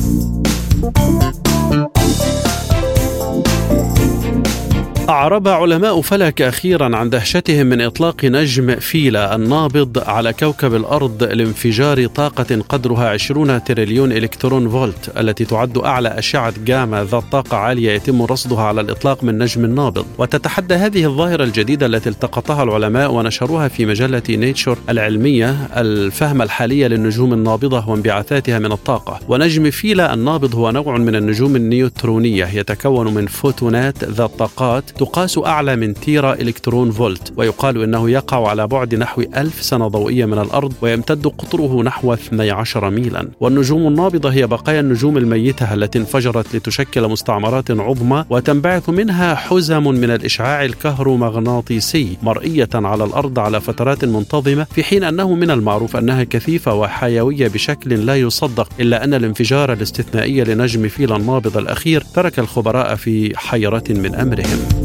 [5.09, 12.07] أعرب علماء فلك أخيرا عن دهشتهم من إطلاق نجم فيلا النابض على كوكب الأرض لانفجار
[12.07, 18.23] طاقة قدرها 20 تريليون إلكترون فولت التي تعد أعلى أشعة جاما ذات طاقة عالية يتم
[18.23, 20.07] رصدها على الإطلاق من نجم نابض.
[20.19, 27.33] وتتحدى هذه الظاهرة الجديدة التي التقطها العلماء ونشروها في مجلة Nature العلمية الفهم الحالية للنجوم
[27.33, 29.21] النابضة وانبعاثاتها من الطاقة.
[29.29, 35.77] ونجم فيلا النابض هو نوع من النجوم النيوترونية يتكون من فوتونات ذات طاقات تقاس أعلى
[35.77, 40.73] من تيرا إلكترون فولت ويقال إنه يقع على بعد نحو ألف سنة ضوئية من الأرض
[40.83, 43.29] ويمتد قطره نحو 12 ميلا.
[43.41, 50.11] والنجوم النابضة هي بقايا النجوم الميتة التي انفجرت لتشكل مستعمرات عظمى وتنبعث منها حزم من
[50.11, 56.75] الإشعاع الكهرومغناطيسي مرئية على الأرض على فترات منتظمة في حين أنه من المعروف أنها كثيفة
[56.75, 63.33] وحيوية بشكل لا يصدق إلا أن الانفجار الاستثنائي لنجم فيلا النابض الأخير ترك الخبراء في
[63.37, 64.84] حيرة من أمرهم.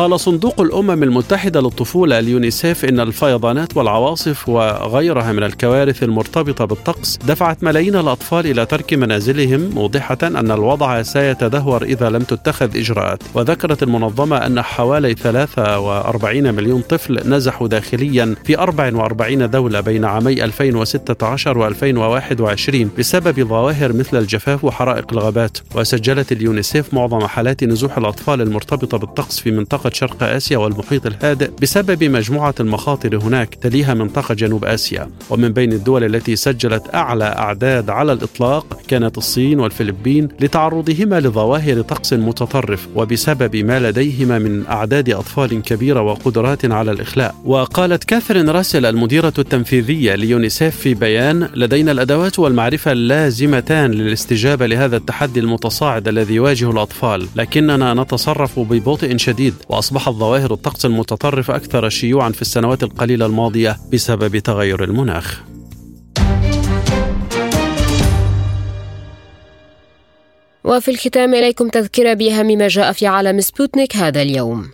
[0.00, 7.62] قال صندوق الأمم المتحدة للطفولة اليونيسيف إن الفيضانات والعواصف وغيرها من الكوارث المرتبطة بالطقس دفعت
[7.64, 13.22] ملايين الأطفال إلى ترك منازلهم موضحة أن الوضع سيتدهور إذا لم تتخذ إجراءات.
[13.34, 21.72] وذكرت المنظمة أن حوالي 43 مليون طفل نزحوا داخليا في 44 دولة بين عامي 2016
[21.72, 25.58] و2021 بسبب ظواهر مثل الجفاف وحرائق الغابات.
[25.74, 31.50] وسجلت اليونيسيف معظم حالات نزوح الأطفال المرتبطة بالطقس في منطقة منطقة شرق آسيا والمحيط الهادئ
[31.62, 35.10] بسبب مجموعة المخاطر هناك تليها منطقة جنوب آسيا.
[35.30, 42.12] ومن بين الدول التي سجلت أعلى أعداد على الإطلاق كانت الصين والفلبين لتعرضهما لظواهر طقس
[42.12, 47.34] متطرف وبسبب ما لديهما من أعداد أطفال كبيرة وقدرات على الإخلاء.
[47.44, 55.40] وقالت كاثرين راسل المديرة التنفيذية ليونيسيف في بيان لدينا الأدوات والمعرفة اللازمتان للاستجابة لهذا التحدي
[55.40, 59.54] المتصاعد الذي يواجه الأطفال لكننا نتصرف ببطء شديد.
[59.80, 65.40] وأصبحت ظواهر الطقس المتطرف أكثر شيوعا في السنوات القليلة الماضية بسبب تغير المناخ.
[70.64, 74.70] وفي الختام إليكم تذكرة بأهم ما جاء في عالم سبوتنيك هذا اليوم.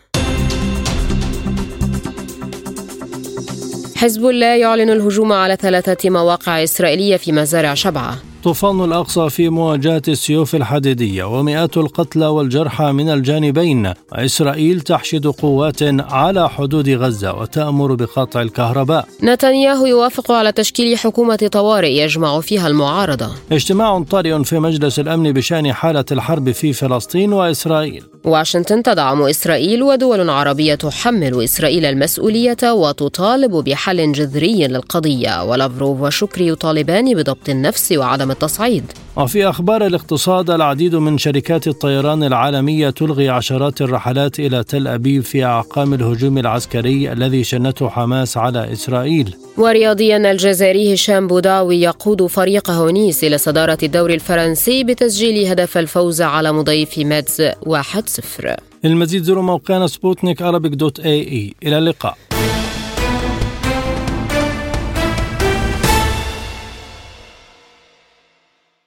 [3.96, 8.18] حزب الله يعلن الهجوم على ثلاثة مواقع إسرائيلية في مزارع شبعة.
[8.46, 15.82] طوفان الأقصى في مواجهة السيوف الحديدية ومئات القتلى والجرحى من الجانبين وإسرائيل تحشد قوات
[16.12, 19.08] على حدود غزة وتأمر بقطع الكهرباء.
[19.22, 23.30] نتنياهو يوافق على تشكيل حكومة طوارئ يجمع فيها المعارضة.
[23.52, 28.02] اجتماع طارئ في مجلس الأمن بشأن حالة الحرب في فلسطين وإسرائيل.
[28.26, 35.44] واشنطن تدعم إسرائيل ودول عربية تحمل إسرائيل المسؤولية وتطالب بحل جذري للقضية.
[35.44, 38.92] ولافروف وشكري يطالبان بضبط النفس وعدم التصعيد.
[39.16, 45.44] وفي أخبار الاقتصاد العديد من شركات الطيران العالمية تلغي عشرات الرحلات إلى تل أبيب في
[45.44, 49.34] أعقام الهجوم العسكري الذي شنته حماس على إسرائيل.
[49.58, 56.52] ورياضيا الجزائري هشام بوداوي يقود فريقه نيس إلى صدارة الدوري الفرنسي بتسجيل هدف الفوز على
[56.52, 61.54] مضيفه ميتز 1-0 للمزيد زوروا موقعنا سبوتنيك dot ae.
[61.62, 62.18] إلى اللقاء.